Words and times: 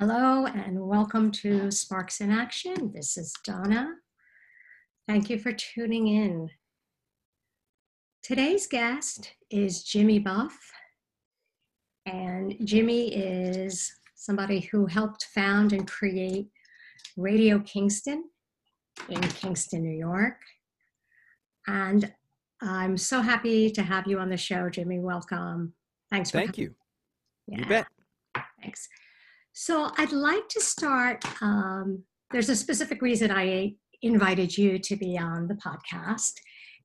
Hello 0.00 0.46
and 0.46 0.80
welcome 0.80 1.30
to 1.30 1.70
Sparks 1.70 2.22
in 2.22 2.30
Action. 2.30 2.90
This 2.94 3.18
is 3.18 3.34
Donna. 3.44 3.96
Thank 5.06 5.28
you 5.28 5.38
for 5.38 5.52
tuning 5.52 6.08
in. 6.08 6.48
Today's 8.22 8.66
guest 8.66 9.34
is 9.50 9.82
Jimmy 9.82 10.18
Buff. 10.18 10.56
And 12.06 12.56
Jimmy 12.64 13.14
is 13.14 13.92
somebody 14.14 14.60
who 14.60 14.86
helped 14.86 15.26
found 15.34 15.74
and 15.74 15.86
create 15.86 16.48
Radio 17.18 17.58
Kingston 17.58 18.24
in 19.10 19.20
Kingston, 19.20 19.82
New 19.82 19.98
York. 19.98 20.40
And 21.66 22.10
I'm 22.62 22.96
so 22.96 23.20
happy 23.20 23.70
to 23.72 23.82
have 23.82 24.06
you 24.06 24.18
on 24.18 24.30
the 24.30 24.38
show, 24.38 24.70
Jimmy. 24.70 24.98
Welcome. 24.98 25.74
Thanks 26.10 26.30
for 26.30 26.38
Thank 26.38 26.56
you. 26.56 26.74
Yeah. 27.46 27.58
You 27.58 27.66
bet. 27.66 27.86
Thanks. 28.62 28.88
So 29.62 29.90
I'd 29.98 30.12
like 30.12 30.48
to 30.48 30.60
start. 30.62 31.22
Um, 31.42 32.02
there's 32.30 32.48
a 32.48 32.56
specific 32.56 33.02
reason 33.02 33.30
I 33.30 33.74
invited 34.00 34.56
you 34.56 34.78
to 34.78 34.96
be 34.96 35.18
on 35.18 35.48
the 35.48 35.54
podcast. 35.56 36.32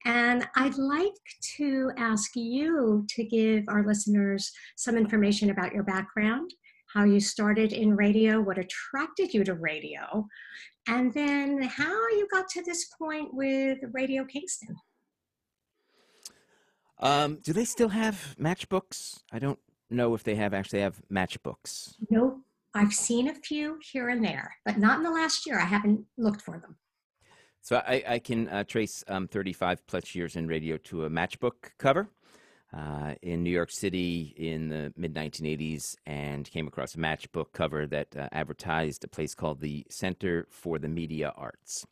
And 0.03 0.45
I'd 0.57 0.75
like 0.75 1.13
to 1.55 1.91
ask 1.95 2.31
you 2.35 3.05
to 3.11 3.23
give 3.23 3.63
our 3.69 3.87
listeners 3.87 4.51
some 4.75 4.97
information 4.97 5.51
about 5.51 5.71
your 5.71 5.83
background, 5.83 6.53
how 6.93 7.05
you 7.05 7.21
started 7.21 7.71
in 7.71 7.95
radio, 7.95 8.41
what 8.41 8.57
attracted 8.57 9.33
you 9.33 9.45
to 9.45 9.53
radio, 9.53 10.27
and 10.89 11.13
then 11.13 11.61
how 11.61 12.09
you 12.09 12.27
got 12.29 12.49
to 12.49 12.61
this 12.61 12.89
point 12.99 13.33
with 13.33 13.77
Radio 13.93 14.25
Kingston. 14.25 14.75
Um, 16.99 17.39
do 17.41 17.53
they 17.53 17.63
still 17.63 17.89
have 17.89 18.35
matchbooks? 18.37 19.21
I 19.31 19.39
don't 19.39 19.59
know 19.89 20.13
if 20.13 20.25
they 20.25 20.35
have 20.35 20.53
actually 20.53 20.81
have 20.81 21.01
matchbooks. 21.09 21.95
Nope. 22.09 22.44
I've 22.75 22.93
seen 22.93 23.29
a 23.29 23.33
few 23.33 23.79
here 23.81 24.09
and 24.09 24.23
there, 24.23 24.53
but 24.65 24.77
not 24.77 24.97
in 24.97 25.03
the 25.03 25.11
last 25.11 25.47
year. 25.47 25.59
I 25.59 25.65
haven't 25.65 26.05
looked 26.17 26.41
for 26.41 26.59
them. 26.59 26.75
So 27.61 27.77
I, 27.77 28.03
I 28.07 28.19
can 28.19 28.49
uh, 28.49 28.63
trace 28.65 29.03
um, 29.07 29.27
35 29.27 29.87
plus 29.87 30.13
years 30.13 30.35
in 30.35 30.47
radio 30.47 30.77
to 30.77 31.05
a 31.05 31.09
matchbook 31.09 31.71
cover 31.79 32.09
uh, 32.75 33.15
in 33.21 33.43
New 33.43 33.49
York 33.49 33.71
City 33.71 34.35
in 34.37 34.67
the 34.67 34.93
mid 34.97 35.15
1980s 35.15 35.95
and 36.05 36.51
came 36.51 36.67
across 36.67 36.95
a 36.95 36.97
matchbook 36.97 37.53
cover 37.53 37.87
that 37.87 38.15
uh, 38.15 38.27
advertised 38.33 39.03
a 39.05 39.07
place 39.07 39.33
called 39.33 39.61
the 39.61 39.85
Center 39.89 40.45
for 40.49 40.77
the 40.77 40.89
Media 40.89 41.33
Arts. 41.37 41.87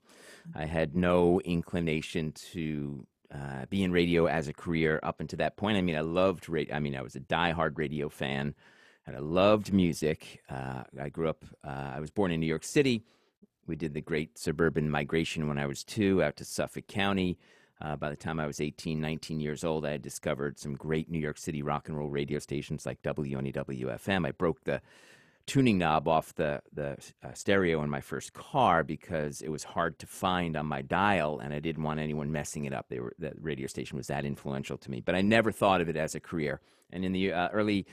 I 0.54 0.66
had 0.66 0.96
no 0.96 1.40
inclination 1.42 2.34
to 2.52 3.08
uh, 3.34 3.66
be 3.70 3.84
in 3.84 3.92
radio 3.92 4.28
as 4.28 4.50
a 4.50 4.54
career 4.54 5.00
up 5.02 5.22
until 5.22 5.38
that 5.38 5.56
point. 5.56 5.78
I 5.78 5.82
mean, 5.82 5.96
I 5.96 6.02
loved 6.02 6.50
radio. 6.50 6.76
I 6.76 6.80
mean, 6.80 6.96
I 6.96 7.02
was 7.02 7.16
a 7.16 7.22
diehard 7.22 7.78
radio 7.78 8.10
fan 8.10 8.54
and 9.06 9.16
I 9.16 9.20
loved 9.20 9.74
music. 9.74 10.42
Uh, 10.50 10.84
I 11.00 11.10
grew 11.10 11.30
up, 11.30 11.44
uh, 11.64 11.92
I 11.96 12.00
was 12.00 12.10
born 12.10 12.32
in 12.32 12.40
New 12.40 12.48
York 12.48 12.64
City. 12.64 13.04
We 13.68 13.76
did 13.76 13.94
the 13.94 14.02
great 14.02 14.38
suburban 14.38 14.90
migration 14.90 15.48
when 15.48 15.58
I 15.58 15.66
was 15.66 15.84
two 15.84 16.24
out 16.24 16.36
to 16.38 16.46
Suffolk 16.46 16.88
County. 16.88 17.38
Uh, 17.82 17.96
by 17.96 18.10
the 18.10 18.16
time 18.16 18.40
I 18.40 18.48
was 18.48 18.62
18, 18.62 19.00
19 19.02 19.40
years 19.40 19.64
old, 19.64 19.86
I 19.86 19.92
had 19.92 20.02
discovered 20.02 20.58
some 20.58 20.76
great 20.76 21.10
New 21.10 21.20
York 21.20 21.38
City 21.38 21.62
rock 21.62 21.88
and 21.88 21.98
roll 21.98 22.10
radio 22.10 22.40
stations 22.40 22.86
like 22.86 23.02
WNEW 23.02 23.86
FM. 23.86 24.26
I 24.26 24.32
broke 24.32 24.64
the 24.64 24.82
tuning 25.46 25.78
knob 25.78 26.08
off 26.08 26.34
the, 26.36 26.62
the 26.72 26.98
uh, 27.24 27.34
stereo 27.34 27.84
in 27.84 27.90
my 27.90 28.00
first 28.00 28.34
car 28.34 28.84
because 28.84 29.42
it 29.42 29.50
was 29.50 29.64
hard 29.64 30.00
to 30.00 30.08
find 30.08 30.56
on 30.56 30.66
my 30.66 30.82
dial 30.82 31.40
and 31.40 31.54
I 31.54 31.60
didn't 31.60 31.84
want 31.84 32.00
anyone 32.00 32.32
messing 32.32 32.66
it 32.66 32.74
up. 32.74 32.88
They 32.90 33.00
were, 33.00 33.14
the 33.20 33.34
radio 33.40 33.68
station 33.68 33.98
was 33.98 34.08
that 34.08 34.26
influential 34.26 34.78
to 34.78 34.92
me. 34.92 35.02
But 35.02 35.16
I 35.16 35.22
never 35.22 35.52
thought 35.52 35.82
of 35.82 35.90
it 35.90 35.98
as 35.98 36.16
a 36.16 36.20
career. 36.20 36.62
And 36.92 37.04
in 37.04 37.12
the 37.12 37.34
uh, 37.34 37.50
early 37.50 37.86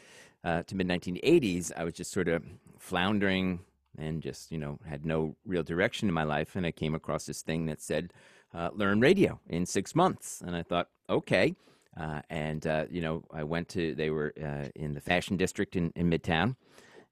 uh, 0.44 0.62
to 0.64 0.76
mid 0.76 0.86
1980s, 0.88 1.72
I 1.76 1.84
was 1.84 1.94
just 1.94 2.12
sort 2.12 2.28
of 2.28 2.44
floundering 2.78 3.60
and 3.98 4.22
just, 4.22 4.52
you 4.52 4.58
know, 4.58 4.78
had 4.88 5.04
no 5.04 5.34
real 5.44 5.64
direction 5.64 6.08
in 6.08 6.14
my 6.14 6.24
life. 6.24 6.54
And 6.54 6.64
I 6.64 6.70
came 6.70 6.94
across 6.94 7.26
this 7.26 7.42
thing 7.42 7.66
that 7.66 7.80
said, 7.80 8.12
uh, 8.54 8.70
learn 8.72 9.00
radio 9.00 9.40
in 9.48 9.66
six 9.66 9.94
months. 9.94 10.40
And 10.44 10.54
I 10.54 10.62
thought, 10.62 10.88
okay. 11.08 11.54
Uh, 11.96 12.22
and, 12.30 12.64
uh, 12.66 12.84
you 12.90 13.00
know, 13.00 13.24
I 13.32 13.42
went 13.42 13.68
to, 13.70 13.94
they 13.96 14.10
were 14.10 14.28
in 14.76 14.94
the 14.94 15.00
fashion 15.00 15.36
district 15.36 15.74
in, 15.74 15.92
in 15.96 16.08
Midtown. 16.08 16.54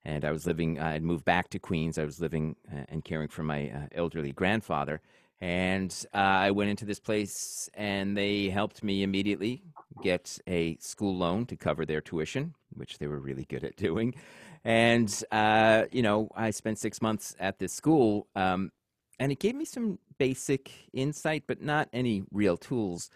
And 0.09 0.25
I 0.25 0.31
was 0.31 0.45
living, 0.45 0.79
I 0.79 0.91
had 0.93 1.03
moved 1.03 1.25
back 1.25 1.49
to 1.51 1.59
Queens. 1.59 1.97
I 1.97 2.05
was 2.05 2.19
living 2.19 2.55
uh, 2.71 2.85
and 2.89 3.03
caring 3.03 3.27
for 3.27 3.43
my 3.43 3.69
uh, 3.69 3.87
elderly 3.91 4.31
grandfather. 4.31 5.01
And 5.41 5.91
I 6.13 6.51
went 6.51 6.69
into 6.69 6.85
this 6.85 6.99
place 6.99 7.69
and 7.73 8.17
they 8.17 8.49
helped 8.49 8.83
me 8.83 9.03
immediately 9.03 9.63
get 10.01 10.37
a 10.47 10.77
school 10.79 11.15
loan 11.15 11.45
to 11.45 11.55
cover 11.55 11.85
their 11.85 12.01
tuition 12.01 12.53
which 12.75 12.97
they 12.97 13.07
were 13.07 13.19
really 13.19 13.45
good 13.45 13.63
at 13.63 13.75
doing. 13.87 14.15
And, 14.63 15.11
uh, 15.31 15.85
you 15.91 16.01
know, 16.01 16.29
I 16.35 16.51
spent 16.51 16.79
six 16.79 17.01
months 17.01 17.35
at 17.39 17.59
this 17.59 17.73
school, 17.73 18.27
um, 18.35 18.71
and 19.19 19.31
it 19.31 19.39
gave 19.39 19.55
me 19.55 19.65
some 19.65 19.99
basic 20.17 20.71
insight, 20.93 21.43
but 21.47 21.61
not 21.61 21.89
any 21.93 22.23
real 22.31 22.57
tools. 22.57 23.09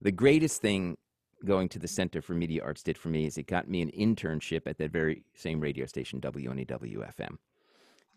The 0.00 0.12
greatest 0.12 0.60
thing 0.60 0.96
going 1.44 1.68
to 1.70 1.78
the 1.78 1.88
Center 1.88 2.22
for 2.22 2.34
Media 2.34 2.62
Arts 2.62 2.82
did 2.82 2.98
for 2.98 3.08
me 3.08 3.26
is 3.26 3.38
it 3.38 3.46
got 3.46 3.68
me 3.68 3.82
an 3.82 3.90
internship 3.90 4.62
at 4.66 4.78
that 4.78 4.90
very 4.90 5.24
same 5.34 5.60
radio 5.60 5.86
station, 5.86 6.20
WNEW 6.20 7.12
FM. 7.18 7.36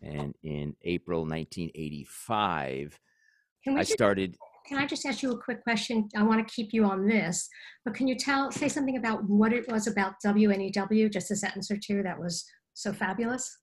And 0.02 0.34
in 0.42 0.76
April 0.82 1.20
1985, 1.20 2.98
I 3.68 3.82
started. 3.82 4.36
Can 4.66 4.78
I 4.78 4.86
just 4.86 5.06
ask 5.06 5.22
you 5.22 5.32
a 5.32 5.38
quick 5.38 5.62
question? 5.62 6.08
I 6.16 6.22
want 6.22 6.46
to 6.46 6.54
keep 6.54 6.72
you 6.72 6.84
on 6.84 7.06
this, 7.06 7.48
but 7.84 7.94
can 7.94 8.08
you 8.08 8.16
tell, 8.16 8.50
say 8.50 8.68
something 8.68 8.96
about 8.96 9.24
what 9.24 9.52
it 9.52 9.70
was 9.70 9.86
about 9.86 10.14
WNEW, 10.24 11.12
just 11.12 11.30
a 11.30 11.36
sentence 11.36 11.70
or 11.70 11.76
two 11.76 12.02
that 12.02 12.18
was 12.18 12.44
so 12.74 12.92
fabulous? 12.92 13.56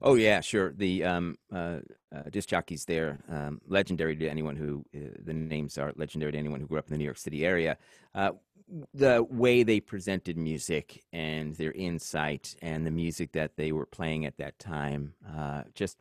Oh 0.00 0.14
yeah, 0.14 0.40
sure. 0.40 0.72
The 0.76 1.04
um, 1.04 1.36
uh, 1.52 1.78
uh, 2.14 2.22
disc 2.30 2.48
jockeys 2.48 2.84
there, 2.84 3.18
um, 3.28 3.60
legendary 3.66 4.16
to 4.16 4.28
anyone 4.28 4.56
who 4.56 4.84
uh, 4.94 5.10
the 5.24 5.32
names 5.32 5.76
are 5.78 5.92
legendary 5.96 6.32
to 6.32 6.38
anyone 6.38 6.60
who 6.60 6.66
grew 6.66 6.78
up 6.78 6.86
in 6.86 6.92
the 6.92 6.98
New 6.98 7.04
York 7.04 7.18
City 7.18 7.44
area. 7.44 7.76
The 8.94 9.26
way 9.28 9.62
they 9.62 9.80
presented 9.80 10.36
music 10.36 11.02
and 11.12 11.54
their 11.56 11.72
insight 11.72 12.54
and 12.62 12.86
the 12.86 12.90
music 12.90 13.32
that 13.32 13.56
they 13.56 13.72
were 13.72 13.86
playing 13.86 14.26
at 14.26 14.38
that 14.38 14.58
time, 14.58 15.14
uh, 15.36 15.62
just 15.74 15.98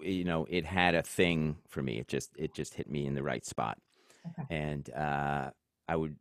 you 0.00 0.24
know, 0.24 0.46
it 0.48 0.64
had 0.64 0.94
a 0.94 1.02
thing 1.02 1.56
for 1.68 1.82
me. 1.82 1.98
It 1.98 2.08
just 2.08 2.30
it 2.36 2.54
just 2.54 2.74
hit 2.74 2.90
me 2.90 3.06
in 3.06 3.14
the 3.14 3.22
right 3.22 3.44
spot, 3.44 3.78
okay. 4.26 4.54
and 4.54 4.90
uh, 4.94 5.50
I 5.88 5.96
would 5.96 6.16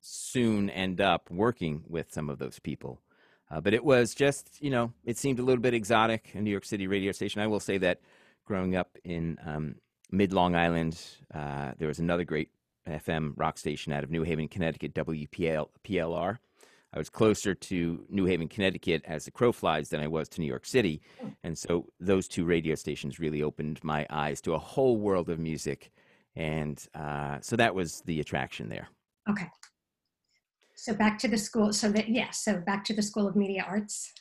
soon 0.00 0.70
end 0.70 1.00
up 1.00 1.30
working 1.30 1.82
with 1.88 2.12
some 2.12 2.30
of 2.30 2.38
those 2.38 2.58
people. 2.58 3.00
Uh, 3.50 3.60
but 3.60 3.74
it 3.74 3.84
was 3.84 4.14
just, 4.14 4.60
you 4.60 4.70
know, 4.70 4.92
it 5.04 5.16
seemed 5.16 5.38
a 5.38 5.42
little 5.42 5.62
bit 5.62 5.74
exotic, 5.74 6.32
a 6.34 6.40
New 6.40 6.50
York 6.50 6.64
City 6.64 6.86
radio 6.86 7.12
station. 7.12 7.40
I 7.40 7.46
will 7.46 7.60
say 7.60 7.78
that 7.78 8.00
growing 8.44 8.74
up 8.74 8.96
in 9.04 9.38
um, 9.44 9.76
mid 10.10 10.32
Long 10.32 10.56
Island, 10.56 11.00
uh, 11.32 11.72
there 11.78 11.88
was 11.88 11.98
another 11.98 12.24
great 12.24 12.50
FM 12.86 13.32
rock 13.36 13.58
station 13.58 13.92
out 13.92 14.04
of 14.04 14.10
New 14.10 14.22
Haven, 14.22 14.48
Connecticut, 14.48 14.94
WPLR. 14.94 16.38
I 16.92 16.98
was 16.98 17.10
closer 17.10 17.54
to 17.54 18.04
New 18.08 18.24
Haven, 18.24 18.48
Connecticut 18.48 19.02
as 19.04 19.26
the 19.26 19.30
crow 19.30 19.52
flies 19.52 19.90
than 19.90 20.00
I 20.00 20.06
was 20.06 20.28
to 20.30 20.40
New 20.40 20.46
York 20.46 20.64
City. 20.64 21.02
And 21.44 21.56
so 21.56 21.86
those 22.00 22.26
two 22.26 22.44
radio 22.46 22.74
stations 22.74 23.18
really 23.18 23.42
opened 23.42 23.80
my 23.84 24.06
eyes 24.08 24.40
to 24.42 24.54
a 24.54 24.58
whole 24.58 24.96
world 24.96 25.28
of 25.28 25.38
music. 25.38 25.90
And 26.36 26.82
uh, 26.94 27.38
so 27.42 27.56
that 27.56 27.74
was 27.74 28.02
the 28.06 28.20
attraction 28.20 28.68
there. 28.68 28.88
Okay. 29.28 29.46
So 30.74 30.94
back 30.94 31.18
to 31.18 31.28
the 31.28 31.38
school. 31.38 31.72
So 31.72 31.90
that, 31.90 32.08
yeah, 32.08 32.30
so 32.30 32.58
back 32.58 32.84
to 32.84 32.94
the 32.94 33.02
School 33.02 33.26
of 33.26 33.36
Media 33.36 33.64
Arts. 33.66 34.12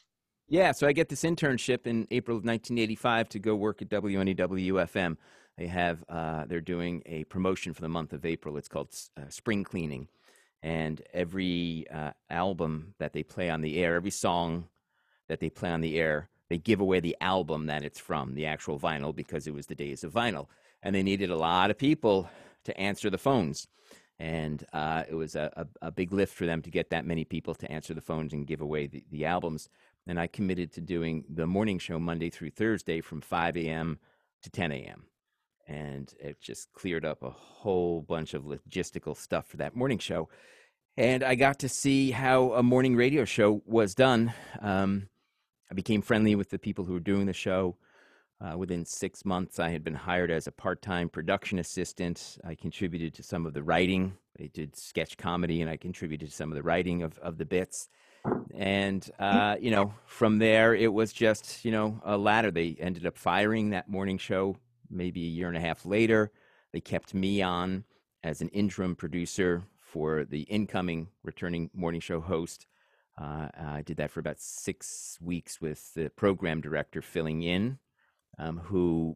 Yeah, 0.48 0.72
so 0.72 0.86
I 0.88 0.94
get 0.94 1.10
this 1.10 1.24
internship 1.24 1.88
in 1.88 2.08
April 2.12 2.38
of 2.38 2.44
1985 2.44 3.30
to 3.30 3.40
go 3.40 3.56
work 3.56 3.82
at 3.82 3.90
WNEW 3.90 4.74
FM. 4.74 5.18
They 5.58 5.68
have 5.68 6.04
uh, 6.10 6.46
they're 6.46 6.62
doing 6.62 7.02
a 7.06 7.24
promotion 7.26 7.74
for 7.74 7.82
the 7.82 7.90
month 7.90 8.12
of 8.14 8.26
April. 8.26 8.58
It's 8.58 8.68
called 8.68 8.90
uh, 9.18 9.30
Spring 9.30 9.64
Cleaning, 9.64 10.10
and 10.62 11.02
every 11.14 11.86
uh, 11.94 12.12
album 12.30 12.94
that 13.00 13.14
they 13.14 13.24
play 13.24 13.50
on 13.50 13.62
the 13.62 13.78
air, 13.82 13.96
every 13.96 14.12
song 14.12 14.68
that 15.28 15.40
they 15.40 15.50
play 15.50 15.72
on 15.72 15.82
the 15.82 15.98
air, 15.98 16.30
they 16.50 16.58
give 16.58 16.82
away 16.82 17.00
the 17.00 17.16
album 17.22 17.68
that 17.68 17.84
it's 17.84 18.00
from, 18.00 18.36
the 18.36 18.46
actual 18.46 18.80
vinyl, 18.80 19.16
because 19.16 19.48
it 19.48 19.54
was 19.54 19.68
the 19.68 19.76
days 19.76 20.04
of 20.04 20.14
vinyl, 20.14 20.48
and 20.84 20.94
they 20.94 21.04
needed 21.04 21.30
a 21.30 21.38
lot 21.38 21.72
of 21.72 21.78
people 21.78 22.30
to 22.66 22.78
answer 22.78 23.10
the 23.10 23.18
phones. 23.18 23.68
And 24.20 24.66
uh, 24.72 25.04
it 25.10 25.16
was 25.16 25.36
a, 25.36 25.52
a, 25.58 25.88
a, 25.88 25.92
big 25.92 26.14
lift 26.14 26.34
for 26.34 26.46
them 26.46 26.62
to 26.62 26.70
get 26.70 26.90
that 26.92 27.06
many 27.06 27.26
people 27.26 27.54
to 27.56 27.70
answer 27.70 27.94
the 27.94 28.00
phones 28.00 28.32
and 28.32 28.48
give 28.48 28.62
away 28.62 28.88
the, 28.88 29.04
the 29.12 29.26
albums. 29.26 29.68
And 30.08 30.18
I 30.18 30.28
committed 30.28 30.72
to 30.74 30.82
doing 30.82 31.26
the 31.28 31.46
morning 31.46 31.80
show 31.80 32.00
Monday 32.00 32.30
through 32.30 32.52
Thursday 32.52 33.02
from 33.02 33.20
5 33.20 33.58
a.m. 33.58 34.00
to 34.44 34.50
10 34.50 34.72
a.m 34.72 35.04
and 35.68 36.14
it 36.20 36.40
just 36.42 36.72
cleared 36.74 37.06
up 37.06 37.24
a 37.24 37.30
whole 37.30 38.02
bunch 38.02 38.34
of 38.34 38.44
logistical 38.44 39.16
stuff 39.16 39.48
for 39.48 39.58
that 39.58 39.76
morning 39.76 40.00
show. 40.00 40.30
And 40.98 41.24
I 41.24 41.36
got 41.36 41.60
to 41.60 41.70
see 41.70 42.12
how 42.12 42.54
a 42.54 42.64
morning 42.64 42.96
radio 42.96 43.26
show 43.26 43.62
was 43.66 43.96
done. 43.96 44.34
Um, 44.62 45.10
I 45.70 45.74
became 45.74 46.02
friendly 46.02 46.36
with 46.36 46.50
the 46.50 46.60
people 46.60 46.86
who 46.86 46.94
were 46.94 47.00
doing 47.00 47.26
the 47.26 47.34
show. 47.34 47.78
Uh, 48.40 48.58
within 48.58 48.86
six 48.86 49.26
months, 49.26 49.60
I 49.60 49.70
had 49.70 49.84
been 49.84 49.96
hired 49.96 50.30
as 50.30 50.48
a 50.48 50.52
part 50.52 50.82
time 50.82 51.10
production 51.10 51.60
assistant. 51.60 52.38
I 52.44 52.56
contributed 52.56 53.14
to 53.16 53.24
some 53.24 53.46
of 53.46 53.54
the 53.54 53.64
writing 53.64 54.18
they 54.38 54.48
did 54.48 54.76
sketch 54.76 55.18
comedy, 55.18 55.62
and 55.62 55.70
I 55.70 55.78
contributed 55.78 56.30
to 56.30 56.36
some 56.36 56.52
of 56.52 56.56
the 56.56 56.64
writing 56.64 57.04
of, 57.04 57.18
of 57.20 57.38
the 57.38 57.46
bits. 57.46 57.88
And, 58.54 59.08
uh, 59.20 59.56
you 59.60 59.72
know, 59.72 59.94
from 60.06 60.40
there, 60.40 60.74
it 60.74 60.92
was 60.92 61.14
just, 61.14 61.64
you 61.64 61.72
know, 61.72 62.02
a 62.04 62.18
ladder. 62.18 62.52
They 62.52 62.76
ended 62.80 63.06
up 63.06 63.18
firing 63.18 63.70
that 63.70 63.88
morning 63.88 64.18
show 64.18 64.58
maybe 64.96 65.24
a 65.24 65.30
year 65.30 65.48
and 65.48 65.58
a 65.58 65.62
half 65.62 65.86
later. 65.86 66.32
They 66.74 66.82
kept 66.82 67.14
me 67.14 67.42
on 67.42 67.84
as 68.24 68.42
an 68.42 68.50
interim 68.50 68.96
producer 68.96 69.64
for 69.78 70.26
the 70.26 70.42
incoming 70.42 71.08
returning 71.24 71.70
morning 71.74 72.02
show 72.02 72.20
host. 72.20 72.66
Uh, 73.20 73.48
I 73.58 73.82
did 73.86 73.98
that 73.98 74.12
for 74.12 74.20
about 74.20 74.40
six 74.40 75.18
weeks 75.22 75.62
with 75.62 75.94
the 75.94 76.10
program 76.10 76.60
director 76.60 77.02
filling 77.02 77.44
in, 77.44 77.80
um, 78.38 78.58
who 78.58 79.16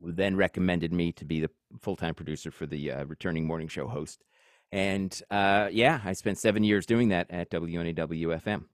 then 0.00 0.36
recommended 0.36 0.92
me 0.92 1.12
to 1.12 1.24
be 1.24 1.40
the 1.40 1.50
full 1.80 1.96
time 1.96 2.14
producer 2.14 2.50
for 2.50 2.66
the 2.66 2.90
uh, 2.90 3.04
returning 3.06 3.46
morning 3.46 3.68
show 3.68 3.88
host. 3.88 4.22
And 4.70 5.20
uh, 5.30 5.68
yeah, 5.72 6.00
I 6.04 6.12
spent 6.12 6.38
seven 6.38 6.62
years 6.64 6.86
doing 6.86 7.08
that 7.08 7.30
at 7.30 7.50
WNEW 7.50 8.40
FM. 8.42 8.64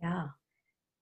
Yeah. 0.00 0.28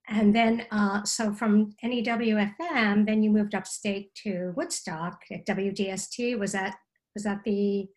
And 0.08 0.35
then, 0.35 0.67
uh, 0.70 1.05
so 1.05 1.32
from 1.32 1.73
NEWFM, 1.82 3.06
then 3.06 3.23
you 3.23 3.31
moved 3.31 3.55
upstate 3.55 4.14
to 4.23 4.53
Woodstock 4.56 5.20
at 5.32 5.44
WDST. 5.47 6.38
Was 6.38 6.53
that 6.53 6.76
was 7.14 7.25
that 7.25 7.43
the? 7.44 7.88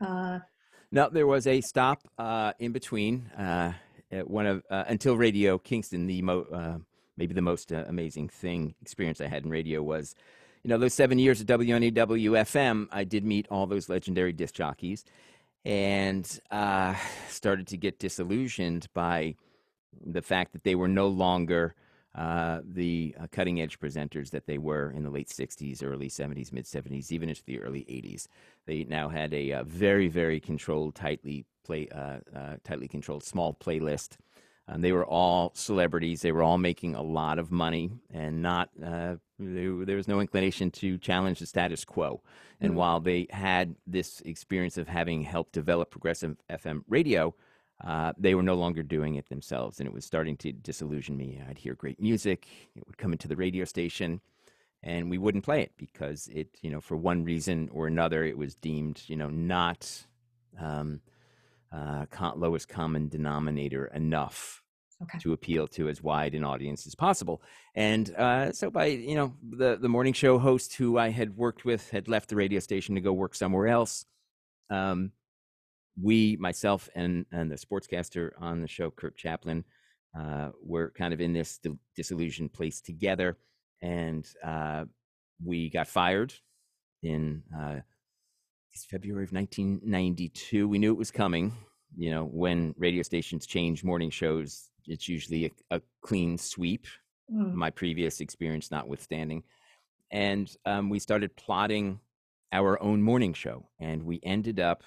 Uh... 0.00 0.38
No, 0.92 1.08
there 1.10 1.26
was 1.26 1.46
a 1.46 1.60
stop 1.60 2.02
uh, 2.18 2.52
in 2.58 2.72
between. 2.72 3.26
Uh, 3.36 3.72
one 4.24 4.46
of 4.46 4.62
uh, 4.70 4.84
until 4.86 5.16
Radio 5.16 5.58
Kingston, 5.58 6.06
the 6.06 6.22
mo- 6.22 6.46
uh, 6.52 6.78
maybe 7.16 7.34
the 7.34 7.42
most 7.42 7.72
amazing 7.72 8.28
thing 8.28 8.74
experience 8.80 9.20
I 9.20 9.26
had 9.26 9.44
in 9.44 9.50
radio 9.50 9.82
was, 9.82 10.14
you 10.62 10.68
know, 10.68 10.78
those 10.78 10.94
seven 10.94 11.18
years 11.18 11.40
at 11.40 11.48
WNEW 11.48 11.92
FM. 11.92 12.86
I 12.92 13.02
did 13.02 13.24
meet 13.24 13.48
all 13.50 13.66
those 13.66 13.88
legendary 13.88 14.32
disc 14.32 14.54
jockeys, 14.54 15.04
and 15.64 16.24
started 17.28 17.66
to 17.66 17.76
get 17.76 17.98
disillusioned 17.98 18.86
by 18.94 19.34
the 20.04 20.22
fact 20.22 20.52
that 20.52 20.64
they 20.64 20.74
were 20.74 20.88
no 20.88 21.08
longer 21.08 21.74
uh, 22.16 22.62
the 22.64 23.14
uh, 23.20 23.26
cutting 23.30 23.60
edge 23.60 23.78
presenters 23.78 24.30
that 24.30 24.46
they 24.46 24.56
were 24.56 24.90
in 24.90 25.02
the 25.02 25.10
late 25.10 25.28
60s, 25.28 25.84
early 25.84 26.08
70s, 26.08 26.50
mid 26.50 26.64
70s, 26.64 27.12
even 27.12 27.28
into 27.28 27.44
the 27.44 27.60
early 27.60 27.80
80s. 27.80 28.26
They 28.64 28.84
now 28.84 29.10
had 29.10 29.34
a, 29.34 29.52
uh, 29.52 29.64
very, 29.64 30.08
very 30.08 30.40
controlled, 30.40 30.94
tightly 30.94 31.44
play, 31.62 31.88
uh, 31.94 32.18
uh, 32.34 32.56
tightly 32.64 32.88
controlled 32.88 33.22
small 33.22 33.52
playlist. 33.52 34.16
Um, 34.68 34.80
they 34.80 34.92
were 34.92 35.04
all 35.04 35.52
celebrities. 35.54 36.22
They 36.22 36.32
were 36.32 36.42
all 36.42 36.58
making 36.58 36.94
a 36.94 37.02
lot 37.02 37.38
of 37.38 37.52
money, 37.52 37.90
and 38.12 38.42
not 38.42 38.70
uh, 38.82 39.16
there, 39.38 39.84
there, 39.84 39.96
was 39.96 40.08
no 40.08 40.20
inclination 40.20 40.70
to 40.72 40.98
challenge 40.98 41.38
the 41.38 41.46
status 41.46 41.84
quo. 41.84 42.22
And 42.60 42.70
mm-hmm. 42.70 42.78
while 42.78 43.00
they 43.00 43.26
had 43.30 43.76
this 43.86 44.22
experience 44.22 44.78
of 44.78 44.88
having 44.88 45.22
helped 45.22 45.52
develop 45.52 45.90
progressive 45.90 46.36
FM 46.50 46.82
radio, 46.88 47.34
uh, 47.84 48.12
they 48.18 48.34
were 48.34 48.42
no 48.42 48.54
longer 48.54 48.82
doing 48.82 49.16
it 49.16 49.28
themselves, 49.28 49.78
and 49.78 49.86
it 49.86 49.92
was 49.92 50.04
starting 50.04 50.36
to 50.38 50.52
disillusion 50.52 51.16
me. 51.16 51.42
I'd 51.48 51.58
hear 51.58 51.74
great 51.74 52.00
music; 52.00 52.46
it 52.74 52.86
would 52.86 52.98
come 52.98 53.12
into 53.12 53.28
the 53.28 53.36
radio 53.36 53.64
station, 53.64 54.20
and 54.82 55.10
we 55.10 55.18
wouldn't 55.18 55.44
play 55.44 55.62
it 55.62 55.72
because 55.76 56.28
it, 56.32 56.48
you 56.62 56.70
know, 56.70 56.80
for 56.80 56.96
one 56.96 57.24
reason 57.24 57.68
or 57.72 57.86
another, 57.86 58.24
it 58.24 58.38
was 58.38 58.54
deemed, 58.54 59.02
you 59.06 59.16
know, 59.16 59.28
not 59.28 60.06
um, 60.58 61.00
uh, 61.72 62.06
lowest 62.36 62.68
common 62.68 63.08
denominator 63.08 63.86
enough 63.86 64.62
okay. 65.02 65.18
to 65.18 65.32
appeal 65.32 65.66
to 65.68 65.88
as 65.88 66.02
wide 66.02 66.34
an 66.34 66.44
audience 66.44 66.86
as 66.86 66.94
possible. 66.94 67.42
And 67.74 68.14
uh, 68.14 68.52
so, 68.52 68.70
by 68.70 68.86
you 68.86 69.14
know, 69.14 69.34
the 69.42 69.76
the 69.76 69.88
morning 69.88 70.12
show 70.12 70.38
host 70.38 70.74
who 70.74 70.98
I 70.98 71.10
had 71.10 71.36
worked 71.36 71.64
with 71.64 71.90
had 71.90 72.08
left 72.08 72.28
the 72.28 72.36
radio 72.36 72.60
station 72.60 72.94
to 72.94 73.00
go 73.00 73.12
work 73.12 73.34
somewhere 73.34 73.66
else. 73.66 74.06
Um, 74.70 75.12
we, 76.00 76.36
myself, 76.36 76.88
and 76.94 77.26
and 77.32 77.50
the 77.50 77.56
sportscaster 77.56 78.30
on 78.38 78.60
the 78.60 78.68
show, 78.68 78.90
Kurt 78.90 79.16
Chaplin, 79.16 79.64
uh, 80.18 80.50
were 80.62 80.92
kind 80.96 81.14
of 81.14 81.20
in 81.20 81.32
this 81.32 81.60
disillusioned 81.94 82.52
place 82.52 82.80
together, 82.80 83.36
and 83.82 84.26
uh, 84.44 84.84
we 85.44 85.70
got 85.70 85.88
fired 85.88 86.34
in 87.02 87.42
uh, 87.56 87.80
February 88.90 89.24
of 89.24 89.32
1992. 89.32 90.68
We 90.68 90.78
knew 90.78 90.92
it 90.92 90.98
was 90.98 91.10
coming. 91.10 91.52
You 91.96 92.10
know, 92.10 92.24
when 92.24 92.74
radio 92.76 93.02
stations 93.02 93.46
change 93.46 93.84
morning 93.84 94.10
shows, 94.10 94.68
it's 94.86 95.08
usually 95.08 95.46
a, 95.46 95.76
a 95.76 95.82
clean 96.02 96.36
sweep. 96.36 96.86
Mm. 97.32 97.54
My 97.54 97.70
previous 97.70 98.20
experience 98.20 98.70
notwithstanding, 98.70 99.42
and 100.12 100.54
um, 100.64 100.88
we 100.90 101.00
started 101.00 101.34
plotting 101.36 101.98
our 102.52 102.80
own 102.80 103.02
morning 103.02 103.34
show, 103.34 103.68
and 103.80 104.04
we 104.04 104.20
ended 104.22 104.60
up 104.60 104.84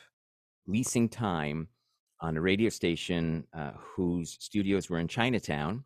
leasing 0.70 1.10
time 1.10 1.68
on 2.22 2.38
a 2.38 2.42
radio 2.42 2.70
station 2.70 3.46
uh, 3.58 3.72
whose 3.78 4.38
studios 4.40 4.90
were 4.90 5.00
in 5.00 5.08
Chinatown. 5.08 5.84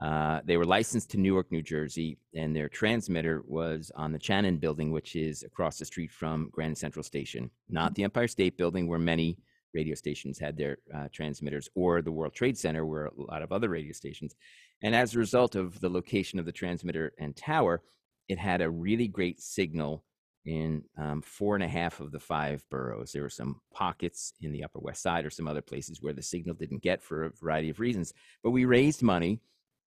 Uh, 0.00 0.40
they 0.44 0.56
were 0.56 0.66
licensed 0.66 1.10
to 1.10 1.16
Newark, 1.18 1.50
New 1.50 1.62
Jersey, 1.62 2.18
and 2.34 2.54
their 2.54 2.68
transmitter 2.68 3.42
was 3.46 3.90
on 3.94 4.12
the 4.12 4.18
Chanin 4.18 4.60
building, 4.60 4.90
which 4.90 5.16
is 5.16 5.42
across 5.42 5.78
the 5.78 5.84
street 5.84 6.10
from 6.10 6.50
Grand 6.52 6.76
Central 6.76 7.02
Station, 7.02 7.50
not 7.68 7.94
the 7.94 8.04
Empire 8.04 8.28
State 8.28 8.58
Building, 8.58 8.88
where 8.88 8.98
many 8.98 9.38
radio 9.72 9.94
stations 9.94 10.38
had 10.38 10.56
their 10.56 10.78
uh, 10.94 11.08
transmitters, 11.12 11.68
or 11.74 12.02
the 12.02 12.12
World 12.12 12.34
Trade 12.34 12.58
Center, 12.58 12.84
where 12.84 13.06
a 13.06 13.12
lot 13.16 13.42
of 13.42 13.52
other 13.52 13.68
radio 13.68 13.92
stations. 13.92 14.34
And 14.82 14.94
as 14.94 15.14
a 15.14 15.18
result 15.18 15.54
of 15.54 15.80
the 15.80 15.88
location 15.88 16.38
of 16.38 16.46
the 16.46 16.52
transmitter 16.52 17.12
and 17.18 17.34
tower, 17.36 17.82
it 18.28 18.38
had 18.38 18.60
a 18.60 18.70
really 18.70 19.08
great 19.08 19.40
signal 19.40 20.04
in 20.46 20.84
um, 20.96 21.20
four 21.20 21.56
and 21.56 21.64
a 21.64 21.68
half 21.68 22.00
of 22.00 22.12
the 22.12 22.20
five 22.20 22.64
boroughs. 22.70 23.12
There 23.12 23.22
were 23.22 23.28
some 23.28 23.60
pockets 23.74 24.32
in 24.40 24.52
the 24.52 24.62
Upper 24.62 24.78
West 24.78 25.02
Side 25.02 25.26
or 25.26 25.30
some 25.30 25.48
other 25.48 25.60
places 25.60 26.00
where 26.00 26.12
the 26.12 26.22
signal 26.22 26.54
didn't 26.54 26.82
get 26.82 27.02
for 27.02 27.24
a 27.24 27.30
variety 27.30 27.68
of 27.68 27.80
reasons. 27.80 28.14
But 28.44 28.52
we 28.52 28.64
raised 28.64 29.02
money 29.02 29.40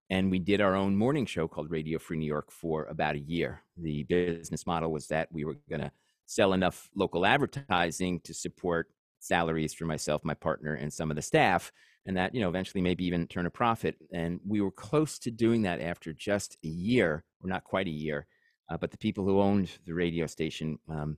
and 0.09 0.29
we 0.29 0.39
did 0.39 0.59
our 0.59 0.75
own 0.75 0.97
morning 0.97 1.25
show 1.25 1.47
called 1.47 1.71
Radio 1.71 1.97
Free 1.97 2.17
New 2.17 2.25
York 2.25 2.51
for 2.51 2.85
about 2.85 3.15
a 3.15 3.19
year. 3.19 3.63
The 3.77 4.03
business 4.03 4.67
model 4.67 4.91
was 4.91 5.07
that 5.07 5.29
we 5.31 5.45
were 5.45 5.57
going 5.69 5.81
to 5.81 5.91
sell 6.25 6.53
enough 6.53 6.89
local 6.93 7.25
advertising 7.25 8.19
to 8.21 8.33
support 8.33 8.87
salaries 9.19 9.73
for 9.73 9.85
myself, 9.85 10.25
my 10.25 10.33
partner, 10.33 10.73
and 10.73 10.91
some 10.91 11.09
of 11.09 11.15
the 11.15 11.21
staff, 11.21 11.71
and 12.05 12.17
that 12.17 12.33
you 12.33 12.41
know 12.41 12.49
eventually 12.49 12.81
maybe 12.81 13.05
even 13.05 13.27
turn 13.27 13.45
a 13.45 13.51
profit. 13.51 13.95
And 14.11 14.39
we 14.45 14.61
were 14.61 14.71
close 14.71 15.19
to 15.19 15.31
doing 15.31 15.61
that 15.63 15.81
after 15.81 16.11
just 16.11 16.57
a 16.63 16.67
year, 16.67 17.23
or 17.41 17.49
not 17.49 17.63
quite 17.63 17.87
a 17.87 17.91
year 17.91 18.27
uh, 18.69 18.77
but 18.77 18.91
the 18.91 18.97
people 18.97 19.25
who 19.25 19.41
owned 19.41 19.71
the 19.85 19.93
radio 19.93 20.25
station 20.27 20.77
um, 20.89 21.17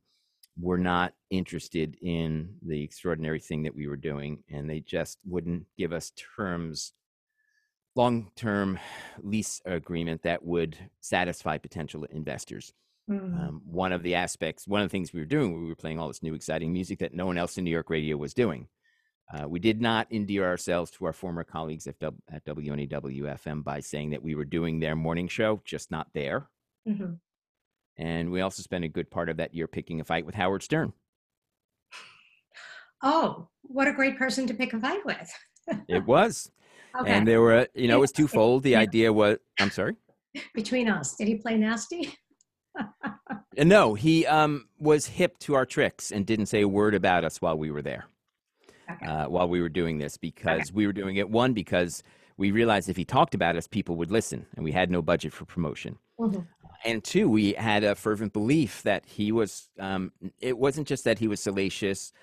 were 0.59 0.77
not 0.77 1.13
interested 1.29 1.97
in 2.01 2.55
the 2.65 2.83
extraordinary 2.83 3.39
thing 3.39 3.63
that 3.63 3.75
we 3.75 3.87
were 3.87 3.97
doing, 3.97 4.43
and 4.49 4.69
they 4.69 4.79
just 4.79 5.19
wouldn't 5.25 5.65
give 5.77 5.93
us 5.93 6.11
terms, 6.35 6.93
long-term 7.95 8.79
lease 9.21 9.61
agreement 9.65 10.23
that 10.23 10.43
would 10.43 10.77
satisfy 11.01 11.57
potential 11.57 12.05
investors. 12.11 12.73
Mm-hmm. 13.09 13.39
Um, 13.39 13.61
one 13.65 13.91
of 13.91 14.03
the 14.03 14.15
aspects, 14.15 14.67
one 14.67 14.81
of 14.81 14.85
the 14.85 14.91
things 14.91 15.11
we 15.11 15.19
were 15.19 15.25
doing, 15.25 15.53
we 15.53 15.67
were 15.67 15.75
playing 15.75 15.99
all 15.99 16.07
this 16.07 16.23
new 16.23 16.33
exciting 16.33 16.71
music 16.71 16.99
that 16.99 17.13
no 17.13 17.25
one 17.25 17.37
else 17.37 17.57
in 17.57 17.63
New 17.63 17.71
York 17.71 17.89
radio 17.89 18.15
was 18.15 18.33
doing. 18.33 18.67
Uh, 19.33 19.47
we 19.47 19.59
did 19.59 19.81
not 19.81 20.11
endear 20.11 20.45
ourselves 20.45 20.91
to 20.91 21.05
our 21.05 21.13
former 21.13 21.43
colleagues 21.43 21.87
at, 21.87 21.97
w- 21.99 22.21
at 22.31 22.43
WNEW 22.45 23.39
FM 23.43 23.63
by 23.63 23.79
saying 23.79 24.09
that 24.09 24.21
we 24.21 24.35
were 24.35 24.45
doing 24.45 24.79
their 24.79 24.95
morning 24.95 25.27
show, 25.27 25.61
just 25.63 25.89
not 25.89 26.07
there. 26.13 26.49
Mm-hmm. 26.87 27.13
And 27.97 28.31
we 28.31 28.41
also 28.41 28.61
spent 28.61 28.83
a 28.83 28.89
good 28.89 29.11
part 29.11 29.29
of 29.29 29.37
that 29.37 29.53
year 29.53 29.67
picking 29.67 30.01
a 30.01 30.03
fight 30.03 30.25
with 30.25 30.35
Howard 30.35 30.63
Stern. 30.63 30.93
Oh, 33.03 33.47
what 33.63 33.87
a 33.87 33.93
great 33.93 34.17
person 34.17 34.47
to 34.47 34.53
pick 34.53 34.73
a 34.73 34.79
fight 34.79 35.05
with. 35.05 35.31
it 35.87 36.05
was. 36.05 36.51
Okay. 36.93 37.09
And 37.09 37.25
there 37.25 37.39
were, 37.39 37.69
you 37.73 37.87
know, 37.87 37.95
it 37.95 38.01
was 38.01 38.11
twofold. 38.11 38.63
The 38.63 38.75
idea 38.75 39.13
was, 39.13 39.37
I'm 39.61 39.71
sorry? 39.71 39.95
Between 40.53 40.89
us, 40.89 41.15
did 41.15 41.25
he 41.29 41.35
play 41.35 41.57
nasty? 41.57 42.13
Uh, 42.77 42.83
no, 43.63 43.93
he 43.93 44.25
um, 44.25 44.67
was 44.77 45.05
hip 45.05 45.37
to 45.39 45.53
our 45.53 45.65
tricks 45.65 46.11
and 46.11 46.25
didn't 46.25 46.47
say 46.47 46.63
a 46.63 46.67
word 46.67 46.93
about 46.93 47.23
us 47.23 47.41
while 47.41 47.57
we 47.57 47.71
were 47.71 47.81
there, 47.81 48.07
okay. 48.91 49.05
uh, 49.05 49.29
while 49.29 49.47
we 49.47 49.61
were 49.61 49.69
doing 49.69 49.99
this, 49.99 50.17
because 50.17 50.63
okay. 50.63 50.71
we 50.73 50.85
were 50.85 50.91
doing 50.91 51.15
it, 51.15 51.29
one, 51.29 51.53
because 51.53 52.03
we 52.35 52.51
realized 52.51 52.89
if 52.89 52.97
he 52.97 53.05
talked 53.05 53.35
about 53.35 53.55
us, 53.55 53.67
people 53.67 53.95
would 53.95 54.11
listen, 54.11 54.45
and 54.57 54.65
we 54.65 54.73
had 54.73 54.91
no 54.91 55.01
budget 55.01 55.31
for 55.31 55.45
promotion. 55.45 55.97
Mm-hmm 56.19 56.41
and 56.85 57.03
two, 57.03 57.29
we 57.29 57.53
had 57.53 57.83
a 57.83 57.95
fervent 57.95 58.33
belief 58.33 58.83
that 58.83 59.05
he 59.05 59.31
was. 59.31 59.69
Um, 59.79 60.11
it 60.39 60.57
wasn't 60.57 60.87
just 60.87 61.03
that 61.03 61.19
he 61.19 61.27
was 61.27 61.39
salacious, 61.39 62.13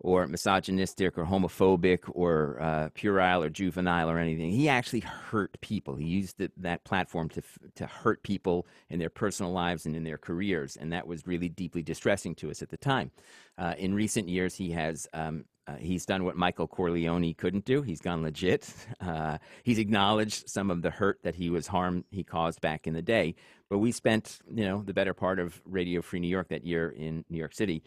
or 0.00 0.26
misogynistic, 0.26 1.18
or 1.18 1.24
homophobic, 1.24 2.00
or 2.10 2.60
uh, 2.60 2.88
puerile, 2.94 3.42
or 3.42 3.48
juvenile, 3.48 4.08
or 4.08 4.18
anything. 4.18 4.50
He 4.50 4.68
actually 4.68 5.00
hurt 5.00 5.60
people. 5.60 5.96
He 5.96 6.04
used 6.06 6.38
the, 6.38 6.50
that 6.58 6.84
platform 6.84 7.28
to 7.30 7.42
to 7.76 7.86
hurt 7.86 8.22
people 8.22 8.66
in 8.90 8.98
their 8.98 9.10
personal 9.10 9.52
lives 9.52 9.86
and 9.86 9.96
in 9.96 10.04
their 10.04 10.18
careers, 10.18 10.76
and 10.76 10.92
that 10.92 11.06
was 11.06 11.26
really 11.26 11.48
deeply 11.48 11.82
distressing 11.82 12.34
to 12.36 12.50
us 12.50 12.62
at 12.62 12.70
the 12.70 12.76
time. 12.76 13.10
Uh, 13.56 13.74
in 13.78 13.94
recent 13.94 14.28
years, 14.28 14.54
he 14.54 14.70
has 14.70 15.06
um, 15.12 15.44
uh, 15.68 15.76
he's 15.76 16.06
done 16.06 16.24
what 16.24 16.36
Michael 16.36 16.66
Corleone 16.66 17.34
couldn't 17.34 17.64
do. 17.64 17.82
He's 17.82 18.00
gone 18.00 18.22
legit. 18.22 18.74
Uh, 19.00 19.38
he's 19.62 19.78
acknowledged 19.78 20.48
some 20.48 20.70
of 20.70 20.82
the 20.82 20.90
hurt 20.90 21.20
that 21.22 21.34
he 21.34 21.50
was 21.50 21.66
harmed 21.66 22.04
he 22.10 22.24
caused 22.24 22.60
back 22.60 22.86
in 22.86 22.94
the 22.94 23.02
day. 23.02 23.34
But 23.70 23.78
we 23.78 23.92
spent, 23.92 24.38
you 24.52 24.64
know, 24.64 24.82
the 24.82 24.92
better 24.92 25.14
part 25.14 25.38
of 25.38 25.60
Radio 25.64 26.02
Free 26.02 26.20
New 26.20 26.28
York 26.28 26.48
that 26.48 26.64
year 26.64 26.90
in 26.90 27.24
New 27.30 27.38
York 27.38 27.54
City, 27.54 27.82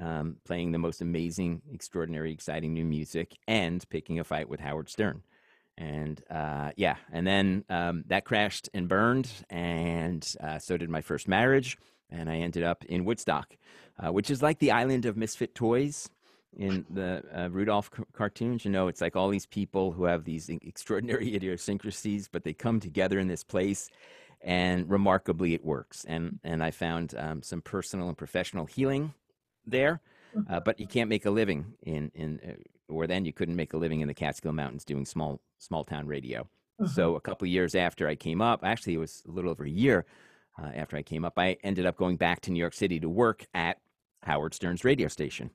um, 0.00 0.36
playing 0.44 0.72
the 0.72 0.78
most 0.78 1.02
amazing, 1.02 1.62
extraordinary, 1.72 2.32
exciting 2.32 2.72
new 2.72 2.84
music, 2.84 3.36
and 3.48 3.86
picking 3.90 4.18
a 4.18 4.24
fight 4.24 4.48
with 4.48 4.60
Howard 4.60 4.88
Stern. 4.88 5.22
And 5.76 6.22
uh, 6.30 6.70
yeah, 6.76 6.96
and 7.12 7.26
then 7.26 7.64
um, 7.68 8.04
that 8.06 8.24
crashed 8.24 8.68
and 8.72 8.88
burned, 8.88 9.30
and 9.50 10.26
uh, 10.40 10.58
so 10.58 10.76
did 10.76 10.90
my 10.90 11.00
first 11.00 11.28
marriage. 11.28 11.76
And 12.08 12.30
I 12.30 12.36
ended 12.36 12.62
up 12.62 12.84
in 12.84 13.04
Woodstock, 13.04 13.56
uh, 13.98 14.12
which 14.12 14.30
is 14.30 14.42
like 14.42 14.58
the 14.58 14.70
island 14.70 15.06
of 15.06 15.16
misfit 15.16 15.54
toys 15.54 16.08
in 16.56 16.84
the 16.90 17.22
uh, 17.34 17.48
Rudolph 17.48 17.90
c- 17.96 18.02
cartoons. 18.12 18.64
You 18.64 18.70
know, 18.70 18.88
it's 18.88 19.00
like 19.00 19.16
all 19.16 19.28
these 19.28 19.46
people 19.46 19.92
who 19.92 20.04
have 20.04 20.24
these 20.24 20.48
extraordinary 20.48 21.34
idiosyncrasies, 21.36 22.28
but 22.28 22.44
they 22.44 22.52
come 22.52 22.80
together 22.80 23.18
in 23.18 23.28
this 23.28 23.44
place, 23.44 23.90
and 24.40 24.90
remarkably, 24.90 25.54
it 25.54 25.64
works. 25.64 26.04
And 26.04 26.38
and 26.44 26.62
I 26.62 26.70
found 26.70 27.14
um, 27.16 27.42
some 27.42 27.62
personal 27.62 28.08
and 28.08 28.18
professional 28.18 28.66
healing 28.66 29.14
there, 29.66 30.00
uh, 30.48 30.60
but 30.60 30.80
you 30.80 30.86
can't 30.86 31.08
make 31.08 31.26
a 31.26 31.30
living 31.30 31.74
in 31.82 32.10
in 32.14 32.40
uh, 32.46 32.92
or 32.92 33.06
then 33.06 33.24
you 33.24 33.32
couldn't 33.32 33.56
make 33.56 33.72
a 33.72 33.78
living 33.78 34.00
in 34.00 34.08
the 34.08 34.14
Catskill 34.14 34.52
Mountains 34.52 34.84
doing 34.84 35.04
small 35.04 35.40
small 35.58 35.84
town 35.84 36.06
radio. 36.06 36.42
Uh-huh. 36.80 36.88
So 36.88 37.16
a 37.16 37.20
couple 37.20 37.46
years 37.48 37.74
after 37.74 38.08
I 38.08 38.14
came 38.14 38.42
up, 38.42 38.64
actually 38.64 38.94
it 38.94 38.98
was 38.98 39.22
a 39.28 39.30
little 39.30 39.50
over 39.50 39.64
a 39.64 39.70
year 39.70 40.06
uh, 40.60 40.70
after 40.74 40.96
I 40.96 41.02
came 41.02 41.24
up, 41.24 41.38
I 41.38 41.56
ended 41.62 41.86
up 41.86 41.96
going 41.96 42.16
back 42.16 42.40
to 42.42 42.50
New 42.50 42.58
York 42.58 42.74
City 42.74 43.00
to 43.00 43.08
work 43.08 43.46
at 43.54 43.78
Howard 44.22 44.54
Stern's 44.54 44.84
radio 44.84 45.08
station. 45.08 45.50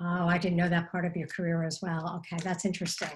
Oh, 0.00 0.26
I 0.26 0.38
didn't 0.38 0.56
know 0.56 0.68
that 0.68 0.90
part 0.90 1.04
of 1.04 1.16
your 1.16 1.28
career 1.28 1.62
as 1.62 1.80
well. 1.80 2.20
Okay, 2.20 2.42
that's 2.42 2.64
interesting. 2.64 3.10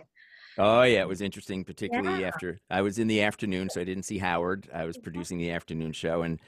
Oh 0.56 0.82
yeah, 0.82 1.00
it 1.00 1.08
was 1.08 1.20
interesting, 1.20 1.64
particularly 1.64 2.22
yeah. 2.22 2.28
after 2.28 2.58
I 2.70 2.82
was 2.82 2.98
in 2.98 3.06
the 3.06 3.22
afternoon, 3.22 3.70
so 3.70 3.80
I 3.80 3.84
didn't 3.84 4.04
see 4.04 4.18
Howard. 4.18 4.68
I 4.74 4.84
was 4.84 4.98
producing 4.98 5.38
the 5.38 5.52
afternoon 5.52 5.92
show, 5.92 6.22
and 6.22 6.40